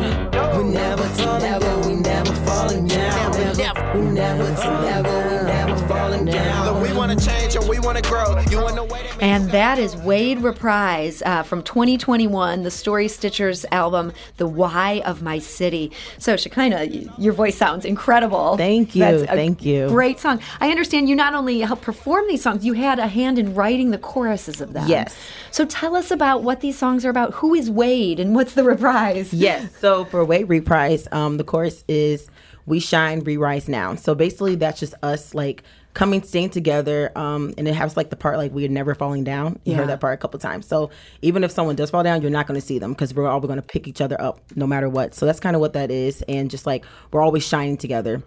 We 0.58 0.72
never 0.72 1.04
to 1.04 1.40
never, 1.40 1.88
we 1.88 1.96
never 1.96 2.34
falling 2.46 2.88
down. 2.88 3.32
Never, 3.32 3.56
never. 3.58 4.00
We 4.00 4.06
never 4.12 4.56
to 4.56 4.82
never, 4.82 5.35
we 5.76 5.88
falling 5.88 6.26
down. 6.26 6.66
Look, 6.66 6.88
we 6.88 6.98
wanna 6.98 7.16
change 7.16 7.56
and 7.56 7.68
we 7.68 7.80
wanna 7.80 8.02
grow. 8.02 8.40
You 8.50 8.68
in 8.68 8.76
the 8.76 8.84
way 8.84 9.04
that 9.04 9.22
And 9.22 9.50
that 9.52 9.78
is 9.80 9.96
Wade 9.96 10.40
Reprise 10.40 11.22
uh, 11.26 11.44
from 11.44 11.64
2021, 11.64 12.64
the 12.64 12.72
Story 12.72 13.08
Stitchers 13.08 13.66
album, 13.72 14.14
The 14.38 14.48
Why 14.48 15.02
of 15.06 15.22
My 15.22 15.40
City. 15.40 15.92
So, 16.18 16.38
Shekinah, 16.38 16.86
your 17.18 17.34
voice 17.34 17.56
sounds 17.56 17.86
incredible. 17.86 18.58
Thank 18.58 18.96
you, 18.96 19.02
That's 19.02 19.24
a 19.24 19.28
thank 19.28 19.66
you. 19.66 19.88
Great 19.88 20.20
song. 20.20 20.40
I 20.60 20.70
understand 20.70 21.10
you 21.10 21.16
not 21.16 21.34
only 21.34 21.60
helped 21.62 21.82
perform 21.82 22.28
these 22.28 22.42
songs, 22.42 22.66
you 22.66 22.74
had 22.74 23.00
a 23.00 23.08
hand 23.08 23.38
in 23.38 23.54
writing 23.54 23.92
the 23.92 23.98
choruses 23.98 24.62
of 24.62 24.74
them. 24.74 24.88
Yes. 24.88 25.16
So, 25.52 25.66
tell 25.66 25.96
us 25.96 26.12
about 26.12 26.44
what 26.44 26.62
these 26.62 26.78
songs 26.78 27.06
are 27.06 27.10
about. 27.10 27.34
Who 27.36 27.54
is 27.54 27.70
Wade 27.70 28.20
and 28.20 28.36
what's 28.36 28.54
the 28.54 28.64
reprise? 28.64 29.34
Yes. 29.34 29.76
So 29.78 30.06
for 30.06 30.24
Wade 30.24 30.50
Reprise, 30.50 31.08
um, 31.12 31.38
the 31.38 31.44
chorus 31.44 31.84
is 31.88 32.30
"We 32.66 32.80
shine, 32.80 33.20
Re-Rise 33.22 33.68
now." 33.68 33.96
So 33.96 34.16
basically, 34.16 34.56
that's 34.56 34.80
just 34.80 34.94
us 35.04 35.34
like 35.34 35.64
coming, 35.94 36.22
staying 36.24 36.50
together, 36.50 37.10
um, 37.18 37.54
and 37.58 37.70
it 37.70 37.74
has 37.74 37.96
like 37.96 38.10
the 38.10 38.18
part 38.18 38.38
like 38.38 38.52
we're 38.52 38.68
never 38.68 38.94
falling 38.94 39.24
down. 39.24 39.58
You 39.64 39.72
Yeah. 39.72 39.78
heard 39.80 39.90
that 39.90 40.02
part 40.02 40.14
a 40.14 40.18
couple 40.18 40.38
times. 40.42 40.68
So 40.68 40.90
even 41.22 41.42
if 41.46 41.52
someone 41.52 41.78
does 41.78 41.90
fall 41.90 42.04
down, 42.04 42.22
you're 42.22 42.30
not 42.32 42.48
going 42.48 42.60
to 42.60 42.66
see 42.66 42.80
them 42.80 42.92
because 42.92 43.14
we're 43.14 43.28
all 43.30 43.40
going 43.40 43.56
to 43.56 43.62
pick 43.62 43.88
each 43.88 44.02
other 44.02 44.20
up 44.20 44.42
no 44.58 44.68
matter 44.68 44.90
what. 44.90 45.16
So 45.16 45.26
that's 45.26 45.40
kind 45.40 45.56
of 45.56 45.62
what 45.62 45.72
that 45.74 45.92
is, 45.92 46.22
and 46.24 46.52
just 46.52 46.66
like 46.66 46.84
we're 47.12 47.22
always 47.22 47.48
shining 47.48 47.78
together 47.78 48.22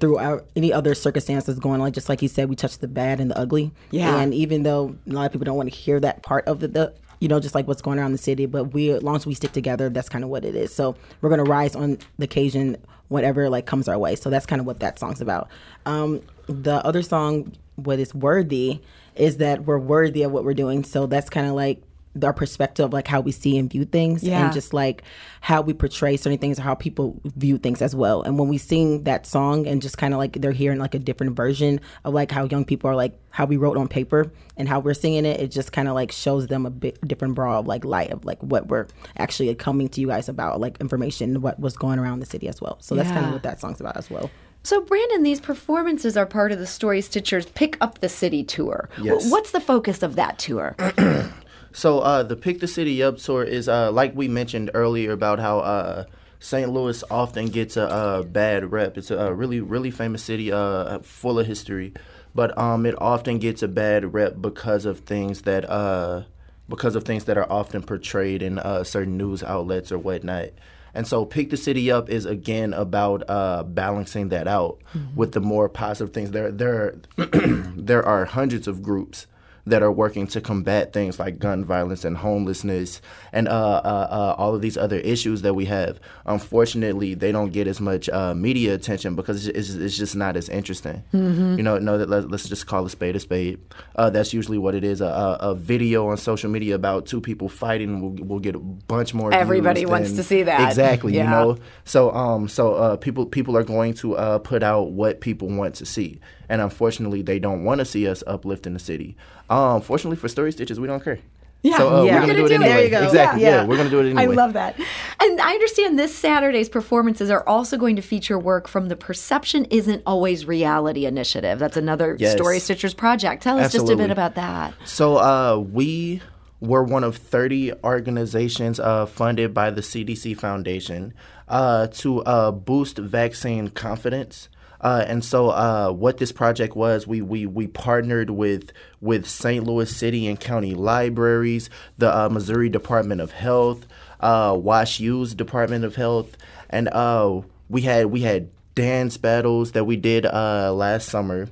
through 0.00 0.18
our, 0.18 0.44
any 0.56 0.72
other 0.72 0.94
circumstances 0.94 1.58
going 1.58 1.80
on. 1.80 1.92
Just 1.92 2.08
like 2.08 2.22
you 2.22 2.28
said, 2.28 2.48
we 2.48 2.56
touch 2.56 2.78
the 2.78 2.88
bad 2.88 3.20
and 3.20 3.30
the 3.30 3.38
ugly. 3.38 3.72
Yeah. 3.90 4.20
And 4.20 4.32
even 4.34 4.62
though 4.62 4.94
a 5.08 5.12
lot 5.12 5.26
of 5.26 5.32
people 5.32 5.44
don't 5.44 5.56
want 5.56 5.70
to 5.72 5.76
hear 5.76 5.98
that 6.00 6.22
part 6.22 6.46
of 6.46 6.60
the, 6.60 6.68
the 6.68 6.92
you 7.20 7.28
know, 7.28 7.38
just 7.38 7.54
like 7.54 7.68
what's 7.68 7.82
going 7.82 8.00
on 8.00 8.06
in 8.06 8.12
the 8.12 8.18
city. 8.18 8.46
But 8.46 8.74
we, 8.74 8.90
as 8.90 9.02
long 9.04 9.14
as 9.14 9.26
we 9.26 9.34
stick 9.34 9.52
together, 9.52 9.88
that's 9.88 10.08
kind 10.08 10.24
of 10.24 10.30
what 10.30 10.44
it 10.44 10.56
is. 10.56 10.74
So 10.74 10.96
we're 11.20 11.30
gonna 11.30 11.44
rise 11.44 11.76
on 11.76 11.98
the 12.18 12.24
occasion, 12.24 12.76
whatever 13.12 13.48
like 13.48 13.66
comes 13.66 13.88
our 13.88 13.98
way. 13.98 14.16
So 14.16 14.30
that's 14.30 14.46
kind 14.46 14.60
of 14.60 14.66
what 14.66 14.80
that 14.80 14.98
song's 14.98 15.20
about. 15.20 15.48
Um, 15.86 16.22
the 16.46 16.84
other 16.84 17.02
song, 17.02 17.52
what 17.76 17.98
is 17.98 18.14
worthy, 18.14 18.80
is 19.14 19.36
that 19.36 19.64
we're 19.64 19.78
worthy 19.78 20.22
of 20.22 20.32
what 20.32 20.44
we're 20.44 20.54
doing. 20.54 20.84
So 20.84 21.06
that's 21.06 21.30
kind 21.30 21.46
of 21.46 21.54
like 21.54 21.82
our 22.22 22.32
perspective, 22.32 22.92
like 22.92 23.08
how 23.08 23.20
we 23.20 23.32
see 23.32 23.56
and 23.56 23.70
view 23.70 23.84
things, 23.84 24.22
Yeah. 24.22 24.44
and 24.44 24.52
just 24.52 24.74
like 24.74 25.02
how 25.40 25.62
we 25.62 25.72
portray 25.72 26.16
certain 26.16 26.38
things 26.38 26.58
or 26.58 26.62
how 26.62 26.74
people 26.74 27.20
view 27.24 27.58
things 27.58 27.80
as 27.82 27.94
well. 27.94 28.22
And 28.22 28.38
when 28.38 28.48
we 28.48 28.58
sing 28.58 29.04
that 29.04 29.26
song 29.26 29.66
and 29.66 29.80
just 29.80 29.98
kind 29.98 30.12
of 30.14 30.18
like 30.18 30.34
they're 30.34 30.52
hearing 30.52 30.78
like 30.78 30.94
a 30.94 30.98
different 30.98 31.34
version 31.36 31.80
of 32.04 32.12
like 32.14 32.30
how 32.30 32.44
young 32.44 32.64
people 32.64 32.90
are 32.90 32.94
like 32.96 33.18
how 33.30 33.46
we 33.46 33.56
wrote 33.56 33.78
on 33.78 33.88
paper 33.88 34.30
and 34.58 34.68
how 34.68 34.78
we're 34.78 34.92
singing 34.94 35.24
it, 35.24 35.40
it 35.40 35.50
just 35.50 35.72
kind 35.72 35.88
of 35.88 35.94
like 35.94 36.12
shows 36.12 36.48
them 36.48 36.66
a 36.66 36.70
bit 36.70 36.98
different 37.08 37.34
broad 37.34 37.60
of 37.60 37.66
like 37.66 37.84
light 37.84 38.10
of 38.10 38.24
like 38.26 38.38
what 38.42 38.68
we're 38.68 38.86
actually 39.16 39.54
coming 39.54 39.88
to 39.88 40.00
you 40.02 40.08
guys 40.08 40.28
about, 40.28 40.60
like 40.60 40.78
information, 40.80 41.40
what 41.40 41.58
was 41.58 41.76
going 41.76 41.98
around 41.98 42.20
the 42.20 42.26
city 42.26 42.46
as 42.46 42.60
well. 42.60 42.76
So 42.80 42.94
that's 42.94 43.10
kind 43.10 43.24
of 43.24 43.32
what 43.32 43.42
that 43.44 43.58
song's 43.60 43.80
about 43.80 43.96
as 43.96 44.10
well. 44.10 44.30
So, 44.64 44.80
Brandon, 44.80 45.24
these 45.24 45.40
performances 45.40 46.16
are 46.16 46.24
part 46.24 46.52
of 46.52 46.60
the 46.60 46.68
Story 46.68 47.00
Stitchers 47.00 47.52
Pick 47.52 47.76
Up 47.80 47.98
the 47.98 48.08
City 48.08 48.44
tour. 48.44 48.88
Yes. 49.02 49.28
What's 49.28 49.50
the 49.50 49.60
focus 49.60 50.04
of 50.04 50.14
that 50.14 50.38
tour? 50.38 50.76
So 51.72 52.00
uh, 52.00 52.22
the 52.22 52.36
Pick 52.36 52.60
the 52.60 52.68
City 52.68 53.02
Up 53.02 53.18
tour 53.18 53.42
is 53.42 53.68
uh, 53.68 53.90
like 53.90 54.14
we 54.14 54.28
mentioned 54.28 54.70
earlier 54.74 55.12
about 55.12 55.38
how 55.38 55.60
uh, 55.60 56.04
St. 56.38 56.70
Louis 56.70 57.02
often 57.10 57.46
gets 57.48 57.76
a, 57.76 57.88
uh 57.88 58.22
bad 58.22 58.70
rep. 58.72 58.98
It's 58.98 59.10
a, 59.10 59.32
really 59.32 59.60
really 59.60 59.90
famous 59.90 60.22
city, 60.22 60.52
uh, 60.52 60.98
full 61.00 61.38
of 61.38 61.46
history, 61.46 61.94
but 62.34 62.56
um, 62.58 62.84
it 62.84 62.94
often 63.00 63.38
gets 63.38 63.62
a 63.62 63.68
bad 63.68 64.12
rep 64.12 64.40
because 64.40 64.84
of 64.84 65.00
things 65.00 65.42
that 65.42 65.68
uh, 65.68 66.24
because 66.68 66.94
of 66.94 67.04
things 67.04 67.24
that 67.24 67.38
are 67.38 67.50
often 67.50 67.82
portrayed 67.82 68.42
in 68.42 68.58
uh, 68.58 68.84
certain 68.84 69.16
news 69.16 69.42
outlets 69.42 69.90
or 69.90 69.98
whatnot. 69.98 70.50
And 70.94 71.06
so, 71.06 71.24
Pick 71.24 71.48
the 71.48 71.56
City 71.56 71.90
Up 71.90 72.10
is 72.10 72.26
again 72.26 72.74
about 72.74 73.22
uh, 73.28 73.62
balancing 73.62 74.28
that 74.28 74.46
out 74.46 74.78
with 75.16 75.32
the 75.32 75.40
more 75.40 75.70
positive 75.70 76.12
things. 76.12 76.32
There, 76.32 76.52
there, 76.52 76.96
there 77.16 78.04
are 78.04 78.26
hundreds 78.26 78.68
of 78.68 78.82
groups 78.82 79.26
that 79.66 79.82
are 79.82 79.92
working 79.92 80.26
to 80.26 80.40
combat 80.40 80.92
things 80.92 81.18
like 81.18 81.38
gun 81.38 81.64
violence 81.64 82.04
and 82.04 82.16
homelessness 82.16 83.00
and 83.32 83.48
uh, 83.48 83.80
uh, 83.84 84.08
uh, 84.10 84.34
all 84.36 84.54
of 84.54 84.60
these 84.60 84.76
other 84.76 84.98
issues 84.98 85.42
that 85.42 85.54
we 85.54 85.66
have. 85.66 86.00
Unfortunately, 86.26 87.14
they 87.14 87.30
don't 87.30 87.52
get 87.52 87.68
as 87.68 87.80
much 87.80 88.08
uh, 88.08 88.34
media 88.34 88.74
attention 88.74 89.14
because 89.14 89.46
it's, 89.46 89.70
it's, 89.70 89.76
it's, 89.76 89.96
just 89.96 90.16
not 90.16 90.36
as 90.36 90.48
interesting. 90.48 91.04
Mm-hmm. 91.12 91.56
You 91.58 91.62
know, 91.62 91.78
know 91.78 91.98
that 91.98 92.08
let, 92.08 92.32
us 92.32 92.48
just 92.48 92.66
call 92.66 92.84
a 92.84 92.90
spade 92.90 93.14
a 93.14 93.20
spade. 93.20 93.60
Uh, 93.94 94.10
that's 94.10 94.32
usually 94.32 94.58
what 94.58 94.74
it 94.74 94.82
is. 94.82 95.00
A, 95.00 95.06
a, 95.06 95.50
a, 95.50 95.54
video 95.54 96.08
on 96.08 96.16
social 96.16 96.50
media 96.50 96.74
about 96.74 97.06
two 97.06 97.20
people 97.20 97.48
fighting 97.48 98.00
will, 98.00 98.26
will 98.26 98.40
get 98.40 98.56
a 98.56 98.58
bunch 98.58 99.14
more. 99.14 99.32
Everybody 99.32 99.86
wants 99.86 100.08
than, 100.08 100.16
to 100.16 100.22
see 100.24 100.42
that. 100.42 100.68
Exactly. 100.68 101.14
Yeah. 101.14 101.24
You 101.24 101.30
know. 101.30 101.58
So 101.84 102.10
um 102.12 102.48
so 102.48 102.74
uh, 102.74 102.96
people 102.96 103.26
people 103.26 103.56
are 103.56 103.62
going 103.62 103.94
to 103.94 104.16
uh, 104.16 104.38
put 104.38 104.62
out 104.62 104.90
what 104.90 105.20
people 105.20 105.48
want 105.48 105.76
to 105.76 105.86
see, 105.86 106.20
and 106.52 106.60
unfortunately, 106.60 107.22
they 107.22 107.38
don't 107.38 107.64
want 107.64 107.78
to 107.78 107.84
see 107.86 108.06
us 108.06 108.22
uplifting 108.26 108.74
the 108.74 108.78
city. 108.78 109.16
Um, 109.48 109.80
fortunately 109.80 110.18
for 110.18 110.28
Story 110.28 110.52
Stitchers, 110.52 110.76
we 110.76 110.86
don't 110.86 111.02
care. 111.02 111.18
Yeah, 111.62 111.78
so 111.78 111.88
uh, 111.88 112.02
yeah. 112.02 112.20
we're 112.20 112.26
gonna, 112.26 112.34
do 112.34 112.44
it 112.44 112.52
anyway. 112.52 112.68
There 112.68 112.84
you 112.84 112.90
go. 112.90 113.04
Exactly. 113.04 113.42
Yeah. 113.42 113.48
Yeah. 113.48 113.64
we're 113.64 113.78
gonna 113.78 113.88
do 113.88 114.00
it 114.00 114.10
anyway. 114.10 114.24
I 114.24 114.26
love 114.26 114.52
that. 114.52 114.78
And 114.78 115.40
I 115.40 115.54
understand 115.54 115.98
this 115.98 116.14
Saturday's 116.14 116.68
performances 116.68 117.30
are 117.30 117.48
also 117.48 117.78
going 117.78 117.96
to 117.96 118.02
feature 118.02 118.38
work 118.38 118.68
from 118.68 118.88
the 118.88 118.96
Perception 118.96 119.64
Isn't 119.70 120.02
Always 120.04 120.44
Reality 120.44 121.06
initiative. 121.06 121.58
That's 121.58 121.78
another 121.78 122.18
Yes. 122.18 122.32
Story 122.32 122.58
Stitchers 122.58 122.94
project. 122.94 123.42
Tell 123.42 123.58
us 123.58 123.72
just 123.72 123.88
a 123.88 123.96
bit 123.96 124.10
about 124.10 124.34
that. 124.34 124.74
So 124.84 125.16
uh, 125.16 125.56
we 125.56 126.20
were 126.60 126.84
one 126.84 127.02
of 127.02 127.16
30 127.16 127.72
organizations 127.82 128.78
uh, 128.78 129.06
funded 129.06 129.54
by 129.54 129.70
the 129.70 129.80
CDC 129.80 130.36
Foundation 130.36 131.14
uh, 131.48 131.86
to 131.86 132.22
uh, 132.24 132.50
boost 132.50 132.98
vaccine 132.98 133.68
confidence. 133.68 134.50
Uh, 134.82 135.04
and 135.06 135.24
so, 135.24 135.50
uh, 135.50 135.90
what 135.92 136.18
this 136.18 136.32
project 136.32 136.74
was, 136.74 137.06
we, 137.06 137.22
we 137.22 137.46
we 137.46 137.66
partnered 137.68 138.30
with 138.30 138.72
with 139.00 139.28
St. 139.28 139.64
Louis 139.64 139.94
City 139.94 140.26
and 140.26 140.38
County 140.40 140.74
Libraries, 140.74 141.70
the 141.98 142.14
uh, 142.14 142.28
Missouri 142.28 142.68
Department 142.68 143.20
of 143.20 143.30
Health, 143.30 143.86
uh, 144.20 144.56
Wash 144.58 144.98
U's 145.00 145.34
Department 145.34 145.84
of 145.84 145.94
Health, 145.96 146.36
and 146.68 146.88
uh, 146.88 147.40
we 147.68 147.82
had 147.82 148.06
we 148.06 148.22
had 148.22 148.48
dance 148.74 149.16
battles 149.18 149.72
that 149.72 149.84
we 149.84 149.96
did 149.96 150.26
uh, 150.26 150.72
last 150.72 151.08
summer, 151.08 151.48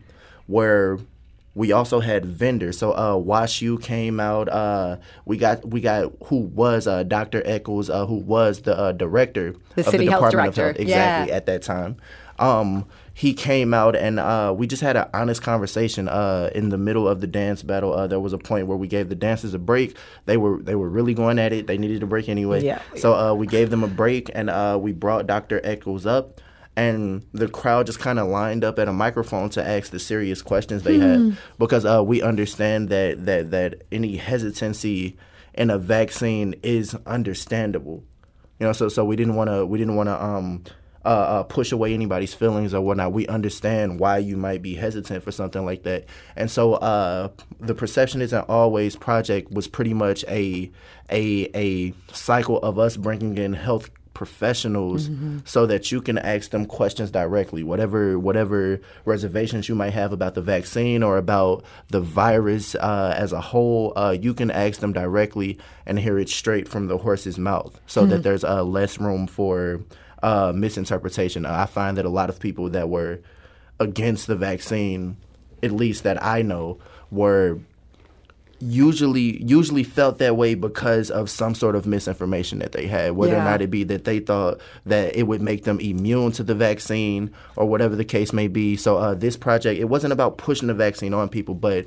where 0.47 0.99
we 1.55 1.73
also 1.73 2.01
had 2.01 2.25
vendors. 2.25 2.79
So 2.79 2.97
uh 2.97 3.17
Wash 3.17 3.61
U 3.61 3.77
came 3.79 4.21
out. 4.21 4.49
Uh 4.49 4.97
we 5.25 5.37
got 5.37 5.69
we 5.69 5.81
got 5.81 6.13
who 6.27 6.37
was 6.37 6.87
uh 6.87 7.03
Dr. 7.03 7.43
Echols, 7.45 7.91
uh 7.91 8.07
who 8.07 8.15
was 8.17 8.63
the 8.63 8.79
uh, 8.79 8.93
director 8.93 9.55
The 9.75 9.85
of 9.87 9.93
the 9.93 9.99
Department 10.07 10.49
of. 10.49 10.55
Health 10.57 10.77
exactly 10.79 11.29
Yeah. 11.31 11.37
at 11.37 11.47
that 11.47 11.63
time. 11.63 11.97
Um 12.39 12.87
he 13.21 13.35
came 13.35 13.75
out 13.75 13.95
and 13.95 14.19
uh, 14.19 14.51
we 14.57 14.67
just 14.67 14.83
had 14.83 14.97
an 14.97 15.07
honest 15.13 15.43
conversation 15.43 16.09
uh, 16.09 16.49
in 16.55 16.71
the 16.71 16.79
middle 16.79 17.07
of 17.07 17.21
the 17.21 17.27
dance 17.27 17.63
battle. 17.63 17.93
Uh, 17.93 18.07
there 18.07 18.19
was 18.19 18.33
a 18.33 18.39
point 18.39 18.67
where 18.67 18.79
we 18.79 18.89
gave 18.89 19.11
the 19.11 19.15
dancers 19.15 19.53
a 19.53 19.59
break. 19.59 19.95
They 20.25 20.39
were 20.39 20.63
they 20.63 20.75
were 20.75 20.89
really 20.89 21.13
going 21.13 21.39
at 21.39 21.53
it. 21.53 21.67
They 21.67 21.77
needed 21.77 22.03
a 22.03 22.07
break 22.07 22.31
anyway. 22.31 22.65
Yeah. 22.65 22.81
So 22.97 23.15
uh, 23.15 23.35
we 23.35 23.47
gave 23.47 23.69
them 23.69 23.85
a 23.85 23.89
break 23.89 24.31
and 24.35 24.49
uh, 24.49 24.79
we 24.81 24.93
brought 24.93 25.27
Dr. 25.27 25.61
Echols 25.63 26.07
up 26.07 26.41
and 26.77 27.23
the 27.35 27.47
crowd 27.47 27.85
just 27.85 27.99
kind 27.99 28.19
of 28.19 28.27
lined 28.29 28.65
up 28.65 28.79
at 28.79 28.89
a 28.89 28.93
microphone 28.95 29.51
to 29.51 29.63
ask 29.63 29.91
the 29.91 29.99
serious 29.99 30.41
questions 30.41 30.83
they 30.85 30.99
had 30.99 31.37
because 31.59 31.85
uh, 31.85 32.03
we 32.03 32.23
understand 32.23 32.89
that 32.89 33.27
that 33.27 33.51
that 33.51 33.83
any 33.93 34.17
hesitancy 34.17 35.19
in 35.53 35.69
a 35.69 35.77
vaccine 35.77 36.55
is 36.63 36.97
understandable. 37.05 38.03
You 38.59 38.69
know, 38.69 38.73
so 38.73 38.89
so 38.89 39.05
we 39.05 39.17
didn't 39.17 39.35
want 39.35 39.51
to 39.51 39.67
we 39.67 39.77
didn't 39.77 39.97
want 39.97 40.07
to 40.09 40.25
um 40.25 40.65
uh, 41.05 41.09
uh, 41.09 41.43
push 41.45 41.73
away 41.73 41.95
anybody's 41.95 42.35
feelings 42.35 42.75
or 42.75 42.81
whatnot. 42.81 43.13
We 43.13 43.27
understand 43.27 43.99
why 43.99 44.19
you 44.19 44.37
might 44.37 44.63
be 44.63 44.75
hesitant 44.75 45.25
for 45.25 45.33
something 45.33 45.65
like 45.65 45.83
that, 45.85 46.05
and 46.37 46.51
so 46.51 46.75
uh, 46.75 47.29
the 47.59 47.75
perception 47.75 48.21
isn't 48.23 48.49
always 48.49 48.97
project 48.97 49.51
was 49.51 49.67
pretty 49.67 49.95
much 49.95 50.25
a 50.29 50.71
a 51.11 51.51
a 51.55 51.95
cycle 52.13 52.59
of 52.59 52.79
us 52.79 52.97
bringing 52.97 53.39
in 53.39 53.55
health 53.55 53.91
professionals 54.13 55.09
so 55.47 55.65
that 55.65 55.91
you 55.91 56.03
can 56.03 56.19
ask 56.19 56.51
them 56.51 56.67
questions 56.67 57.11
directly. 57.11 57.63
Whatever 57.63 58.19
whatever 58.19 58.79
reservations 59.07 59.67
you 59.67 59.75
might 59.75 59.95
have 59.95 60.13
about 60.13 60.35
the 60.35 60.43
vaccine 60.43 61.03
or 61.03 61.17
about 61.17 61.65
the 61.89 62.03
virus 62.03 62.75
uh, 62.75 63.15
as 63.17 63.33
a 63.33 63.41
whole 63.41 63.95
uh, 63.97 64.11
you 64.11 64.35
can 64.35 64.51
ask 64.51 64.81
them 64.81 64.93
directly 64.93 65.59
and 65.87 65.99
hear 65.99 66.19
it 66.19 66.29
straight 66.29 66.69
from 66.69 66.89
the 66.89 66.99
horse's 66.99 67.39
mouth 67.39 67.81
so 67.87 68.05
that 68.05 68.23
there's 68.23 68.45
uh, 68.45 68.63
less 68.63 68.99
room 68.99 69.27
for 69.27 69.81
uh, 70.23 70.53
misinterpretation 70.55 71.47
i 71.47 71.67
find 71.67 71.97
that 71.97 72.05
a 72.05 72.11
lot 72.11 72.29
of 72.29 72.39
people 72.41 72.69
that 72.71 72.89
were 72.89 73.21
against 73.79 74.27
the 74.27 74.37
vaccine 74.37 75.17
at 75.63 75.73
least 75.73 76.03
that 76.03 76.23
i 76.23 76.43
know 76.43 76.79
were 77.11 77.59
usually 78.63 79.43
usually 79.43 79.83
felt 79.83 80.19
that 80.19 80.37
way 80.37 80.55
because 80.55 81.11
of 81.11 81.31
some 81.31 81.55
sort 81.55 81.75
of 81.75 81.87
misinformation 81.87 82.59
that 82.59 82.73
they 82.73 82.87
had 82.87 83.13
whether 83.13 83.33
Yeah. 83.33 83.41
or 83.41 83.45
not 83.51 83.63
it 83.63 83.71
be 83.71 83.85
that 83.85 84.05
they 84.05 84.19
thought 84.21 84.61
that 84.85 85.17
it 85.17 85.23
would 85.23 85.41
make 85.41 85.65
them 85.65 85.81
immune 85.81 86.33
to 86.33 86.43
the 86.43 86.55
vaccine 86.55 87.31
or 87.57 87.65
whatever 87.65 87.97
the 87.97 88.05
case 88.05 88.35
may 88.35 88.49
be 88.49 88.77
so 88.77 88.99
uh, 88.99 89.15
this 89.15 89.39
project 89.39 89.81
it 89.81 89.87
wasn't 89.87 90.13
about 90.13 90.37
pushing 90.37 90.69
the 90.69 90.75
vaccine 90.75 91.15
on 91.15 91.31
people 91.31 91.55
but 91.55 91.87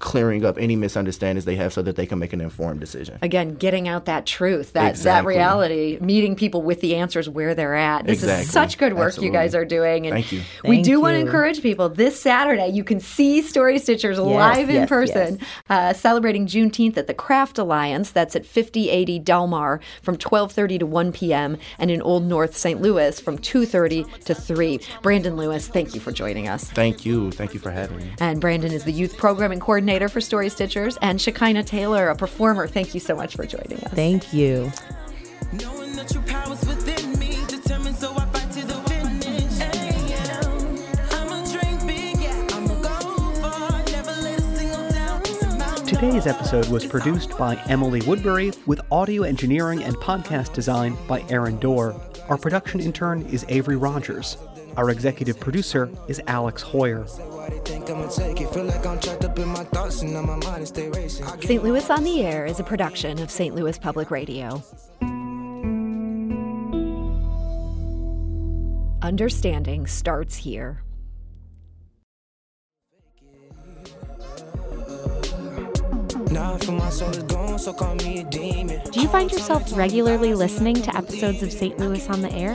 clearing 0.00 0.44
up 0.44 0.56
any 0.58 0.74
misunderstandings 0.76 1.44
they 1.44 1.56
have 1.56 1.72
so 1.72 1.82
that 1.82 1.94
they 1.94 2.06
can 2.06 2.18
make 2.18 2.32
an 2.32 2.40
informed 2.40 2.80
decision 2.80 3.18
Again, 3.22 3.54
getting 3.54 3.86
out 3.86 4.06
that 4.06 4.24
truth, 4.26 4.72
that 4.72 4.96
that 4.96 5.24
reality, 5.26 5.98
meeting 6.00 6.34
people 6.34 6.62
with 6.62 6.80
the 6.80 6.96
answers 6.96 7.28
where 7.28 7.54
they're 7.54 7.76
at. 7.76 8.06
This 8.06 8.22
Exactly. 8.22 8.44
is 8.44 8.50
such 8.50 8.78
good 8.78 8.94
work 8.94 9.08
Absolutely. 9.08 9.26
you 9.26 9.32
guys 9.32 9.54
are 9.54 9.64
doing. 9.66 10.06
And 10.06 10.14
Thank 10.14 10.32
you. 10.32 10.40
We 10.64 10.76
Thank 10.76 10.86
do 10.86 11.00
want 11.00 11.16
to 11.16 11.20
encourage 11.20 11.60
people 11.60 11.90
this 11.90 12.18
Saturday. 12.18 12.68
You 12.68 12.82
can 12.82 12.98
see 12.98 13.42
Story 13.42 13.76
Stitchers 13.78 14.16
live 14.24 14.70
in 14.70 14.74
yes, 14.76 14.88
person, 14.88 15.38
yes. 15.38 15.48
uh, 15.68 15.92
celebrating 15.92 16.46
Juneteenth 16.46 16.96
at 16.96 17.06
the 17.06 17.14
Craft 17.14 17.58
Alliance. 17.58 18.10
That's 18.10 18.34
at 18.34 18.46
5080 18.46 19.18
Delmar 19.18 19.80
from 20.02 20.16
12:30 20.16 20.78
to 20.78 20.86
1 20.86 21.12
p.m. 21.12 21.58
and 21.78 21.90
in 21.90 22.00
Old 22.00 22.24
North 22.24 22.56
St. 22.56 22.80
Louis 22.80 23.20
from 23.20 23.36
2:30 23.38 24.24
to 24.24 24.34
3. 24.34 24.80
Brandon 25.02 25.36
Lewis, 25.36 25.68
thank 25.68 25.94
you 25.94 26.00
for 26.00 26.10
joining 26.12 26.48
us. 26.48 26.64
thank 26.70 27.04
you 27.04 27.30
thank 27.32 27.52
you 27.52 27.60
for 27.60 27.70
having 27.70 27.98
me 27.98 28.10
And 28.18 28.40
Brandon 28.40 28.72
is 28.72 28.84
the 28.84 28.92
youth 28.92 29.16
programming 29.18 29.60
coordinator 29.60 29.89
for 29.98 30.20
Story 30.20 30.48
Stitchers, 30.48 30.96
and 31.02 31.20
Shekinah 31.20 31.64
Taylor, 31.64 32.08
a 32.08 32.14
performer. 32.14 32.66
Thank 32.68 32.94
you 32.94 33.00
so 33.00 33.16
much 33.16 33.34
for 33.34 33.44
joining 33.44 33.78
us. 33.84 33.92
Thank 33.92 34.32
you. 34.32 34.70
Knowing 35.52 35.96
that 35.96 36.12
your 36.14 36.22
power's 36.22 36.60
within 36.64 37.18
me, 37.18 37.36
determined 37.48 37.96
so 37.96 38.12
I 38.14 38.24
fight 38.26 38.52
to 38.52 38.66
the 38.66 38.74
finish. 38.88 39.58
Hey, 39.58 40.08
yeah. 40.08 40.40
I'ma 41.10 41.44
drink 41.50 41.86
big, 41.86 42.22
yeah. 42.22 42.46
I'ma 42.52 42.74
go 42.74 43.32
far, 43.40 43.82
never 43.86 44.12
let 44.22 44.38
a 44.38 44.42
single 44.56 44.90
doubt 44.90 45.26
surmount 45.26 45.88
Today's 45.88 46.26
episode 46.28 46.68
was 46.68 46.86
produced 46.86 47.36
by 47.36 47.56
Emily 47.66 48.00
Woodbury 48.06 48.52
with 48.66 48.80
audio 48.92 49.24
engineering 49.24 49.82
and 49.82 49.96
podcast 49.96 50.52
design 50.52 50.96
by 51.08 51.24
Aaron 51.28 51.58
Doerr. 51.58 52.00
Our 52.28 52.38
production 52.38 52.78
intern 52.78 53.22
is 53.22 53.44
Avery 53.48 53.76
Rogers. 53.76 54.36
Our 54.76 54.90
executive 54.90 55.38
producer 55.38 55.90
is 56.08 56.20
Alex 56.26 56.62
Heuer. 56.62 57.08
St. 61.42 61.62
Louis 61.62 61.90
on 61.90 62.04
the 62.04 62.22
Air 62.22 62.46
is 62.46 62.60
a 62.60 62.64
production 62.64 63.20
of 63.20 63.30
St. 63.30 63.54
Louis 63.54 63.78
Public 63.78 64.10
Radio. 64.10 64.62
Understanding 69.02 69.86
starts 69.86 70.36
here. 70.36 70.82
Do 78.90 79.00
you 79.00 79.08
find 79.08 79.32
yourself 79.32 79.76
regularly 79.76 80.34
listening 80.34 80.76
to 80.76 80.96
episodes 80.96 81.42
of 81.42 81.52
St. 81.52 81.78
Louis 81.78 82.08
on 82.08 82.22
the 82.22 82.32
Air? 82.32 82.54